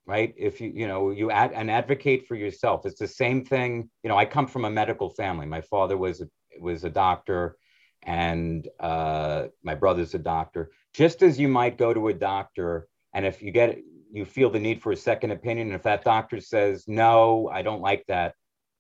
right? 0.06 0.34
If 0.38 0.62
you 0.62 0.72
you 0.74 0.88
know 0.88 1.12
you 1.12 1.32
ad, 1.32 1.52
and 1.54 1.70
advocate 1.70 2.28
for 2.28 2.36
yourself. 2.36 2.86
It's 2.86 3.00
the 3.00 3.08
same 3.08 3.46
thing 3.46 3.90
you 4.04 4.10
know 4.10 4.18
i 4.18 4.26
come 4.26 4.48
from 4.48 4.66
a 4.66 4.70
medical 4.70 5.10
family. 5.10 5.46
My 5.46 5.62
father 5.62 5.98
was 5.98 6.22
a, 6.22 6.28
was 6.60 6.84
a 6.84 6.90
doctor 6.90 7.58
and 8.04 8.68
uh, 8.80 9.48
my 9.64 9.76
brother's 9.76 10.14
a 10.16 10.20
doctor. 10.20 10.72
Just 10.94 11.22
as 11.22 11.40
you 11.40 11.48
might 11.48 11.78
go 11.78 11.94
to 11.94 12.08
a 12.08 12.14
doctor 12.14 12.88
and 13.14 13.26
if 13.26 13.42
you 13.42 13.52
get 13.52 13.78
you 14.12 14.26
feel 14.26 14.50
the 14.50 14.60
need 14.60 14.82
for 14.82 14.92
a 14.92 14.98
second 14.98 15.32
opinion 15.32 15.68
and 15.68 15.76
if 15.76 15.84
that 15.84 16.04
doctor 16.04 16.42
says 16.42 16.84
no 16.86 17.50
i 17.54 17.62
don't 17.62 17.82
like 17.82 18.04
that 18.08 18.34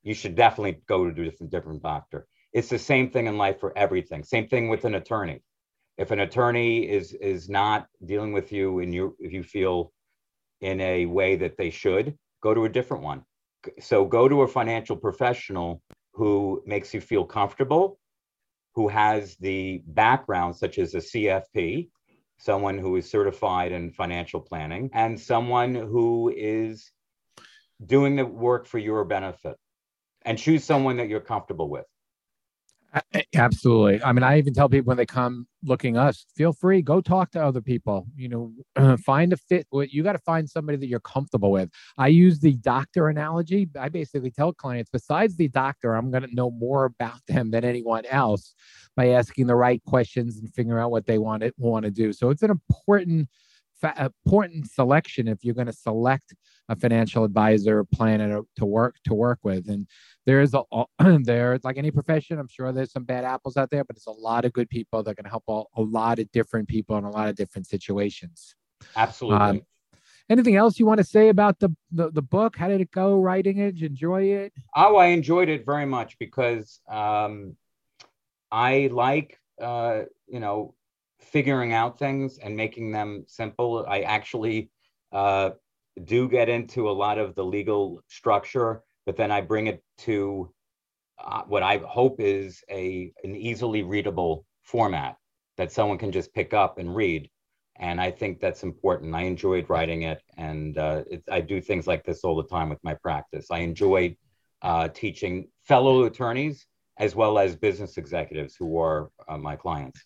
you 0.03 0.13
should 0.13 0.36
definitely 0.36 0.81
go 0.88 1.10
to 1.10 1.21
a 1.21 1.25
different 1.25 1.51
different 1.51 1.84
doctor. 1.84 2.27
It's 2.53 2.69
the 2.69 2.79
same 2.79 3.12
thing 3.12 3.27
in 3.27 3.38
life 3.38 3.60
for 3.60 3.77
everything. 3.77 4.23
Same 4.23 4.47
thing 4.47 4.67
with 4.67 4.86
an 4.86 4.95
attorney. 4.95 5.41
If 5.97 6.12
an 6.12 6.19
attorney 6.19 6.89
is 6.89 7.13
is 7.13 7.49
not 7.49 7.88
dealing 8.05 8.34
with 8.34 8.51
you 8.51 8.79
and 8.79 8.93
you 8.93 9.15
if 9.19 9.31
you 9.31 9.43
feel 9.43 9.91
in 10.62 10.80
a 10.82 11.06
way 11.06 11.36
that 11.36 11.58
they 11.58 11.69
should, 11.69 12.17
go 12.41 12.54
to 12.54 12.65
a 12.65 12.69
different 12.69 13.04
one. 13.04 13.24
So 13.80 14.06
go 14.06 14.28
to 14.28 14.41
a 14.41 14.47
financial 14.47 14.95
professional 14.95 15.82
who 16.13 16.63
makes 16.65 16.93
you 16.93 17.02
feel 17.02 17.26
comfortable, 17.26 18.00
who 18.76 18.88
has 18.88 19.36
the 19.38 19.82
background, 19.86 20.56
such 20.56 20.78
as 20.78 20.93
a 20.93 21.00
CFP, 21.00 21.89
someone 22.38 22.78
who 22.78 22.95
is 22.95 23.10
certified 23.10 23.71
in 23.71 23.91
financial 23.91 24.39
planning, 24.39 24.89
and 24.93 25.19
someone 25.19 25.76
who 25.76 26.34
is 26.36 26.91
doing 27.86 28.15
the 28.15 28.26
work 28.26 28.65
for 28.65 28.78
your 28.80 29.04
benefit. 29.04 29.56
And 30.24 30.38
choose 30.38 30.63
someone 30.63 30.97
that 30.97 31.10
you're 31.10 31.19
comfortable 31.19 31.67
with. 31.67 31.86
Absolutely. 33.36 34.04
I 34.04 34.12
mean, 34.12 34.23
I 34.23 34.38
even 34.38 34.54
tell 34.54 34.67
people 34.67 34.89
when 34.89 34.97
they 34.97 35.06
come 35.06 35.47
looking 35.63 35.95
us, 35.97 36.25
feel 36.36 36.51
free, 36.51 36.82
go 36.82 36.99
talk 36.99 37.32
to 37.32 37.43
other 37.43 37.62
people. 37.62 38.06
You 38.15 38.30
know, 38.30 38.54
uh, 38.75 38.97
find 38.97 39.32
a 39.32 39.38
fit. 39.38 39.65
You 39.71 40.04
got 40.04 40.13
to 40.13 40.19
find 40.19 40.49
somebody 40.49 40.77
that 40.77 40.88
you're 40.88 40.99
comfortable 40.99 41.51
with. 41.51 41.69
I 41.97 42.08
use 42.08 42.39
the 42.39 42.54
doctor 42.58 43.08
analogy. 43.08 43.69
I 43.80 43.89
basically 43.89 44.32
tell 44.32 44.51
clients, 44.54 44.89
besides 44.91 45.38
the 45.38 45.47
doctor, 45.47 45.95
I'm 45.95 46.12
going 46.12 46.23
to 46.23 46.36
know 46.36 46.51
more 46.51 46.86
about 46.86 47.25
them 47.27 47.51
than 47.51 47.63
anyone 47.63 48.06
else 48.08 48.54
by 48.97 49.10
asking 49.10 49.47
the 49.47 49.56
right 49.56 49.82
questions 49.86 50.38
and 50.38 50.54
figuring 50.54 50.82
out 50.82 50.91
what 50.91 51.06
they 51.06 51.17
want 51.17 51.43
to 51.43 51.54
want 51.58 51.86
to 51.86 51.91
do. 51.91 52.12
So 52.12 52.30
it's 52.30 52.43
an 52.43 52.51
important 52.51 53.30
important 53.84 54.70
selection 54.70 55.28
if 55.28 55.44
you're 55.44 55.56
going 55.56 55.67
to 55.67 55.74
select 55.74 56.34
a 56.70 56.76
financial 56.76 57.24
advisor 57.24 57.84
planner 57.84 58.41
to 58.56 58.65
work 58.65 58.96
to 59.06 59.13
work 59.13 59.39
with. 59.44 59.70
And 59.70 59.88
there's 60.26 60.54
a 60.54 60.63
there's 61.24 61.63
like 61.63 61.78
any 61.78 61.91
profession 61.91 62.39
i'm 62.39 62.48
sure 62.48 62.72
there's 62.72 62.91
some 62.91 63.04
bad 63.04 63.24
apples 63.24 63.58
out 63.58 63.70
there 63.70 63.84
but 63.84 63.96
it's 63.96 64.08
a 64.08 64.12
lot 64.12 64.46
of 64.46 64.54
good 64.54 64.70
people 64.70 65.04
that 65.04 65.15
can 65.15 65.26
help 65.26 65.44
a, 65.48 65.63
a 65.78 65.82
lot 65.82 66.20
of 66.20 66.32
different 66.32 66.67
people 66.67 66.98
in 66.98 67.04
a 67.04 67.10
lot 67.10 67.28
of 67.28 67.36
different 67.36 67.67
situations. 67.67 68.56
Absolutely. 68.96 69.39
Um, 69.39 69.62
anything 70.30 70.56
else 70.56 70.80
you 70.80 70.86
want 70.86 71.00
to 71.00 71.04
say 71.04 71.30
about 71.30 71.60
the, 71.60 71.70
the, 71.91 72.10
the 72.12 72.22
book? 72.22 72.56
How 72.56 72.67
did 72.67 72.82
it 72.82 72.91
go 72.91 73.20
writing 73.20 73.58
it? 73.60 73.74
Did 73.74 73.82
you 73.82 73.88
enjoy 73.88 74.24
it? 74.24 74.54
Oh 74.76 74.96
i 74.98 75.08
enjoyed 75.08 75.50
it 75.50 75.65
very 75.65 75.86
much 75.86 76.17
because 76.20 76.80
um, 76.89 77.56
i 78.52 78.89
like 78.91 79.39
uh, 79.62 80.04
you 80.28 80.39
know 80.39 80.74
figuring 81.21 81.73
out 81.73 81.99
things 81.99 82.39
and 82.39 82.55
making 82.55 82.91
them 82.91 83.23
simple. 83.27 83.86
I 83.88 84.01
actually 84.01 84.69
uh, 85.12 85.51
do 86.03 86.27
get 86.27 86.49
into 86.49 86.89
a 86.89 86.91
lot 86.91 87.17
of 87.17 87.36
the 87.36 87.43
legal 87.43 88.01
structure, 88.07 88.81
but 89.05 89.15
then 89.15 89.31
I 89.31 89.41
bring 89.41 89.67
it 89.67 89.84
to 89.99 90.51
uh, 91.23 91.43
what 91.47 91.63
I 91.63 91.77
hope 91.77 92.19
is 92.19 92.63
a 92.69 93.13
an 93.23 93.36
easily 93.36 93.84
readable 93.84 94.45
format 94.63 95.17
that 95.57 95.71
someone 95.71 95.97
can 95.97 96.12
just 96.12 96.34
pick 96.34 96.53
up 96.53 96.77
and 96.77 96.95
read. 96.95 97.29
And 97.77 97.99
I 97.99 98.12
think 98.12 98.39
that's 98.39 98.63
important. 98.63 99.15
I 99.15 99.21
enjoyed 99.21 99.69
writing 99.69 100.03
it, 100.03 100.21
and 100.38 100.77
uh, 100.77 101.03
it, 101.10 101.23
I 101.31 101.41
do 101.41 101.62
things 101.62 101.88
like 101.88 102.03
this 102.03 102.23
all 102.23 102.36
the 102.36 102.47
time 102.47 102.69
with 102.69 102.84
my 102.84 102.93
practice. 102.95 103.47
I 103.51 103.60
enjoy 103.60 104.15
uh, 104.62 104.88
teaching 104.89 105.47
fellow 105.63 106.03
attorneys 106.03 106.65
as 106.97 107.15
well 107.15 107.39
as 107.39 107.55
business 107.55 107.97
executives 107.97 108.55
who 108.55 108.79
are 108.79 109.10
uh, 109.27 109.38
my 109.38 109.55
clients. 109.55 109.99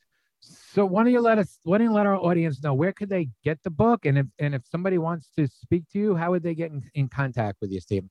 So 0.45 0.85
why 0.85 1.03
don't 1.03 1.13
you 1.13 1.21
let 1.21 1.37
us 1.37 1.59
why 1.63 1.77
don't 1.77 1.87
you 1.87 1.93
let 1.93 2.05
our 2.05 2.17
audience 2.17 2.61
know 2.61 2.73
where 2.73 2.91
could 2.91 3.09
they 3.09 3.29
get 3.43 3.59
the 3.63 3.69
book 3.69 4.05
and 4.05 4.17
if 4.17 4.25
and 4.39 4.53
if 4.53 4.63
somebody 4.65 4.97
wants 4.97 5.29
to 5.37 5.47
speak 5.47 5.83
to 5.93 5.99
you, 5.99 6.15
how 6.15 6.31
would 6.31 6.43
they 6.43 6.55
get 6.55 6.71
in, 6.71 6.83
in 6.93 7.07
contact 7.07 7.59
with 7.61 7.71
you, 7.71 7.79
Stephen? 7.79 8.09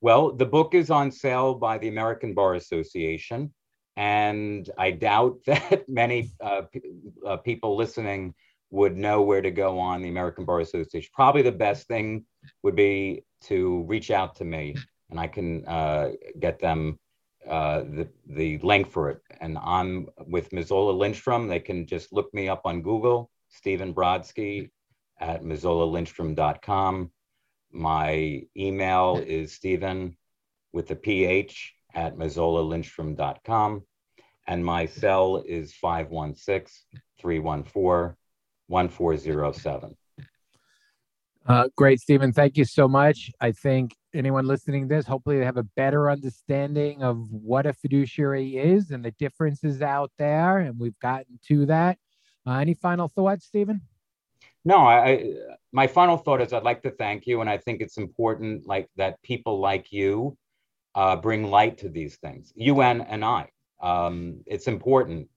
Well, 0.00 0.32
the 0.32 0.46
book 0.46 0.74
is 0.74 0.90
on 0.90 1.10
sale 1.10 1.54
by 1.54 1.78
the 1.78 1.88
American 1.88 2.34
Bar 2.34 2.54
Association, 2.54 3.54
and 3.96 4.68
I 4.76 4.90
doubt 4.90 5.38
that 5.46 5.88
many 5.88 6.32
uh, 6.40 6.62
p- 6.70 6.82
uh, 7.26 7.38
people 7.38 7.76
listening 7.76 8.34
would 8.70 8.96
know 8.96 9.22
where 9.22 9.40
to 9.40 9.50
go 9.50 9.78
on 9.78 10.02
the 10.02 10.08
American 10.08 10.44
Bar 10.44 10.60
Association. 10.60 11.08
Probably 11.14 11.42
the 11.42 11.52
best 11.52 11.86
thing 11.86 12.26
would 12.62 12.74
be 12.74 13.24
to 13.44 13.84
reach 13.84 14.10
out 14.10 14.36
to 14.36 14.44
me, 14.44 14.74
and 15.10 15.18
I 15.18 15.28
can 15.28 15.64
uh, 15.66 16.10
get 16.38 16.58
them 16.58 16.98
uh, 17.48 17.80
the 17.80 18.08
the 18.26 18.58
link 18.58 18.90
for 18.90 19.10
it. 19.10 19.20
And 19.40 19.58
I'm 19.58 20.08
with 20.26 20.50
Mazzola 20.50 20.96
Lindstrom. 20.96 21.48
They 21.48 21.60
can 21.60 21.86
just 21.86 22.12
look 22.12 22.32
me 22.32 22.48
up 22.48 22.62
on 22.64 22.82
Google, 22.82 23.30
Stephen 23.48 23.94
Brodsky 23.94 24.70
at 25.20 25.42
mazzolalindstrom.com. 25.42 27.10
My 27.72 28.42
email 28.56 29.22
is 29.26 29.52
Stephen 29.52 30.16
with 30.72 30.88
the 30.88 30.96
PH 30.96 31.74
at 31.94 32.16
mazzolalindstrom.com. 32.16 33.82
And 34.46 34.64
my 34.64 34.86
cell 34.86 35.42
is 35.46 35.72
516 35.72 37.00
314 37.20 38.16
1407. 38.66 39.96
Uh, 41.46 41.68
great, 41.76 42.00
Stephen. 42.00 42.32
Thank 42.32 42.56
you 42.56 42.64
so 42.64 42.88
much. 42.88 43.30
I 43.40 43.52
think 43.52 43.94
anyone 44.14 44.46
listening 44.46 44.88
to 44.88 44.94
this, 44.94 45.06
hopefully 45.06 45.38
they 45.38 45.44
have 45.44 45.58
a 45.58 45.62
better 45.76 46.10
understanding 46.10 47.02
of 47.02 47.30
what 47.30 47.66
a 47.66 47.74
fiduciary 47.74 48.56
is 48.56 48.90
and 48.90 49.04
the 49.04 49.10
differences 49.12 49.82
out 49.82 50.10
there. 50.18 50.58
And 50.58 50.78
we've 50.78 50.98
gotten 51.00 51.38
to 51.48 51.66
that. 51.66 51.98
Uh, 52.46 52.58
any 52.58 52.74
final 52.74 53.08
thoughts, 53.08 53.44
Stephen? 53.44 53.82
No, 54.64 54.78
I, 54.78 55.34
my 55.72 55.86
final 55.86 56.16
thought 56.16 56.40
is 56.40 56.54
I'd 56.54 56.62
like 56.62 56.82
to 56.84 56.90
thank 56.90 57.26
you. 57.26 57.42
And 57.42 57.50
I 57.50 57.58
think 57.58 57.82
it's 57.82 57.98
important 57.98 58.66
like 58.66 58.88
that 58.96 59.22
people 59.22 59.60
like 59.60 59.92
you 59.92 60.38
uh, 60.94 61.16
bring 61.16 61.44
light 61.50 61.76
to 61.78 61.90
these 61.90 62.16
things. 62.16 62.52
You 62.56 62.80
and, 62.80 63.04
and 63.06 63.22
I. 63.22 63.50
Um, 63.82 64.40
it's 64.46 64.66
important 64.66 65.28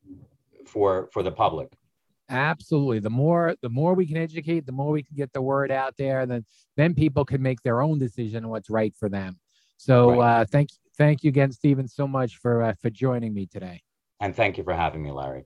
for 0.66 1.10
for 1.12 1.24
the 1.24 1.32
public. 1.32 1.70
Absolutely. 2.30 3.00
The 3.00 3.10
more 3.10 3.56
the 3.62 3.70
more 3.70 3.94
we 3.94 4.06
can 4.06 4.18
educate, 4.18 4.66
the 4.66 4.72
more 4.72 4.92
we 4.92 5.04
can 5.04 5.16
get 5.16 5.32
the 5.34 5.42
word 5.42 5.72
out 5.72 5.96
there. 5.98 6.26
Then 6.26 6.46
then 6.76 6.94
people 6.94 7.24
can 7.26 7.42
make 7.42 7.62
their 7.62 7.82
own 7.82 8.00
decision 8.00 8.44
on 8.44 8.52
what's 8.52 8.70
right 8.70 8.94
for 8.98 9.10
them. 9.10 9.40
So 9.78 10.20
right. 10.20 10.42
uh, 10.42 10.46
thank 10.46 10.70
thank 10.98 11.24
you 11.24 11.30
again, 11.30 11.52
Stephen, 11.52 11.88
so 11.88 12.08
much 12.08 12.38
for 12.38 12.64
uh, 12.64 12.74
for 12.82 12.90
joining 12.90 13.34
me 13.34 13.46
today. 13.46 13.82
And 14.20 14.36
thank 14.36 14.58
you 14.58 14.64
for 14.64 14.74
having 14.74 15.04
me, 15.04 15.12
Larry. 15.12 15.46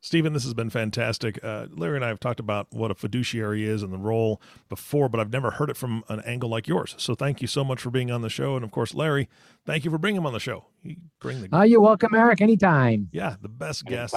Stephen, 0.00 0.32
this 0.32 0.44
has 0.44 0.54
been 0.54 0.70
fantastic. 0.70 1.42
Uh, 1.42 1.66
Larry 1.70 1.96
and 1.96 2.04
I 2.04 2.08
have 2.08 2.20
talked 2.20 2.38
about 2.38 2.68
what 2.70 2.92
a 2.92 2.94
fiduciary 2.94 3.64
is 3.64 3.82
and 3.82 3.92
the 3.92 3.98
role 3.98 4.40
before, 4.68 5.08
but 5.08 5.18
I've 5.18 5.32
never 5.32 5.52
heard 5.52 5.68
it 5.68 5.76
from 5.76 6.04
an 6.08 6.20
angle 6.20 6.48
like 6.48 6.68
yours. 6.68 6.94
So 6.96 7.16
thank 7.16 7.42
you 7.42 7.48
so 7.48 7.64
much 7.64 7.80
for 7.80 7.90
being 7.90 8.12
on 8.12 8.20
the 8.20 8.28
show. 8.28 8.54
And 8.54 8.64
of 8.64 8.70
course, 8.70 8.94
Larry, 8.94 9.28
thank 9.64 9.84
you 9.84 9.90
for 9.90 9.98
bringing 9.98 10.20
him 10.20 10.26
on 10.26 10.32
the 10.32 10.38
show. 10.38 10.66
You 10.84 10.96
bring 11.18 11.40
the. 11.40 11.48
Oh, 11.50 11.62
you're 11.62 11.80
welcome, 11.80 12.14
Eric. 12.14 12.40
Anytime. 12.40 13.08
Yeah, 13.10 13.34
the 13.40 13.48
best 13.48 13.84
guest. 13.86 14.14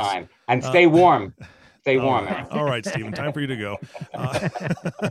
And 0.47 0.63
stay 0.63 0.85
uh, 0.85 0.89
warm. 0.89 1.33
Stay 1.81 1.97
warm. 1.97 2.27
All 2.27 2.33
right, 2.33 2.51
all 2.51 2.63
right 2.65 2.85
Stephen. 2.85 3.11
Time 3.11 3.31
for 3.31 3.41
you 3.41 3.47
to 3.47 3.55
go. 3.55 3.77
Uh, 4.13 5.09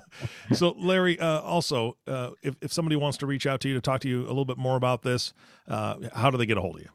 so, 0.52 0.74
Larry, 0.78 1.18
uh, 1.18 1.40
also, 1.40 1.96
uh, 2.06 2.30
if, 2.42 2.56
if 2.60 2.72
somebody 2.72 2.96
wants 2.96 3.18
to 3.18 3.26
reach 3.26 3.46
out 3.46 3.60
to 3.62 3.68
you 3.68 3.74
to 3.74 3.80
talk 3.80 4.00
to 4.02 4.08
you 4.08 4.20
a 4.24 4.28
little 4.28 4.44
bit 4.44 4.58
more 4.58 4.76
about 4.76 5.02
this, 5.02 5.32
uh, 5.66 5.96
how 6.14 6.30
do 6.30 6.36
they 6.36 6.46
get 6.46 6.58
a 6.58 6.60
hold 6.60 6.76
of 6.76 6.82
you? 6.82 6.88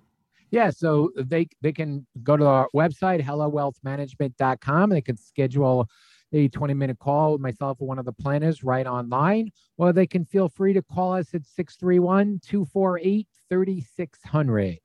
Yeah, 0.52 0.70
so 0.70 1.12
they 1.16 1.48
they 1.62 1.72
can 1.72 2.06
go 2.22 2.38
to 2.38 2.46
our 2.46 2.70
website, 2.76 3.22
hellerwealthmanagement.com. 3.24 4.90
They 4.92 5.02
can 5.02 5.18
schedule 5.18 5.90
a 6.32 6.48
20 6.48 6.74
minute 6.74 7.00
call 7.00 7.34
with 7.34 7.42
myself 7.42 7.78
or 7.82 7.88
one 7.88 8.00
of 8.00 8.06
the 8.06 8.14
planners 8.14 8.64
right 8.64 8.86
online, 8.86 9.52
or 9.78 9.94
they 9.94 10.06
can 10.06 10.26
feel 10.26 10.50
free 10.50 10.74
to 10.74 10.82
call 10.82 11.14
us 11.14 11.34
at 11.34 11.46
631 11.46 12.40
248 12.44 13.28
3600. 13.50 14.80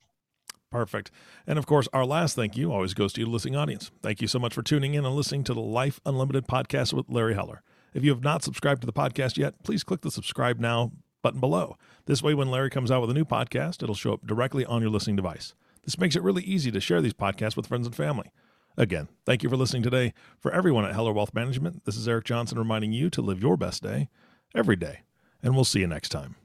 Perfect. 0.71 1.11
And 1.47 1.59
of 1.59 1.67
course, 1.67 1.89
our 1.93 2.05
last 2.05 2.37
thank 2.37 2.57
you 2.57 2.73
always 2.73 2.95
goes 2.95 3.13
to 3.15 3.21
you, 3.21 3.27
listening 3.27 3.57
audience. 3.57 3.91
Thank 4.03 4.21
you 4.21 4.29
so 4.29 4.39
much 4.39 4.53
for 4.53 4.63
tuning 4.63 4.95
in 4.95 5.07
and 5.07 5.15
listening 5.15 5.45
to 5.45 5.55
the 5.55 5.61
Life 5.61 6.01
Unlimited 6.05 6.47
podcast 6.47 6.93
with 6.93 7.07
Larry 7.09 7.35
Heller. 7.35 7.63
If 7.95 8.05
you 8.05 8.11
have 8.11 8.23
not 8.23 8.43
subscribed 8.43 8.83
to 8.83 8.87
the 8.87 8.93
podcast 8.93 9.39
yet, 9.39 9.63
please 9.63 9.83
click 9.83 10.03
the 10.03 10.11
subscribe 10.11 10.59
now 10.61 10.93
button 11.23 11.41
below. 11.41 11.77
This 12.05 12.23
way, 12.23 12.35
when 12.35 12.51
Larry 12.51 12.71
comes 12.71 12.91
out 12.91 13.01
with 13.01 13.11
a 13.11 13.15
new 13.15 13.25
podcast, 13.25 13.83
it'll 13.83 13.95
show 13.95 14.13
up 14.13 14.27
directly 14.27 14.65
on 14.65 14.83
your 14.83 14.91
listening 14.91 15.17
device. 15.17 15.55
This 15.85 15.99
makes 15.99 16.17
it 16.17 16.23
really 16.23 16.43
easy 16.43 16.71
to 16.71 16.81
share 16.81 17.01
these 17.01 17.15
podcasts 17.15 17.57
with 17.57 17.67
friends 17.67 17.87
and 17.87 17.97
family. 17.97 18.31
Again, 18.77 19.09
thank 19.25 19.43
you 19.43 19.49
for 19.49 19.57
listening 19.57 19.83
today. 19.83 20.13
For 20.39 20.53
everyone 20.53 20.85
at 20.85 20.95
Heller 20.95 21.13
Wealth 21.13 21.35
Management, 21.35 21.85
this 21.87 21.97
is 21.97 22.07
Eric 22.07 22.27
Johnson 22.27 22.59
reminding 22.59 22.93
you 22.93 23.11
to 23.11 23.23
live 23.23 23.41
your 23.41 23.57
best 23.57 23.83
day 23.83 24.09
every 24.55 24.77
day, 24.77 25.01
and 25.43 25.55
we'll 25.55 25.65
see 25.65 25.81
you 25.81 25.87
next 25.87 26.11
time. 26.11 26.37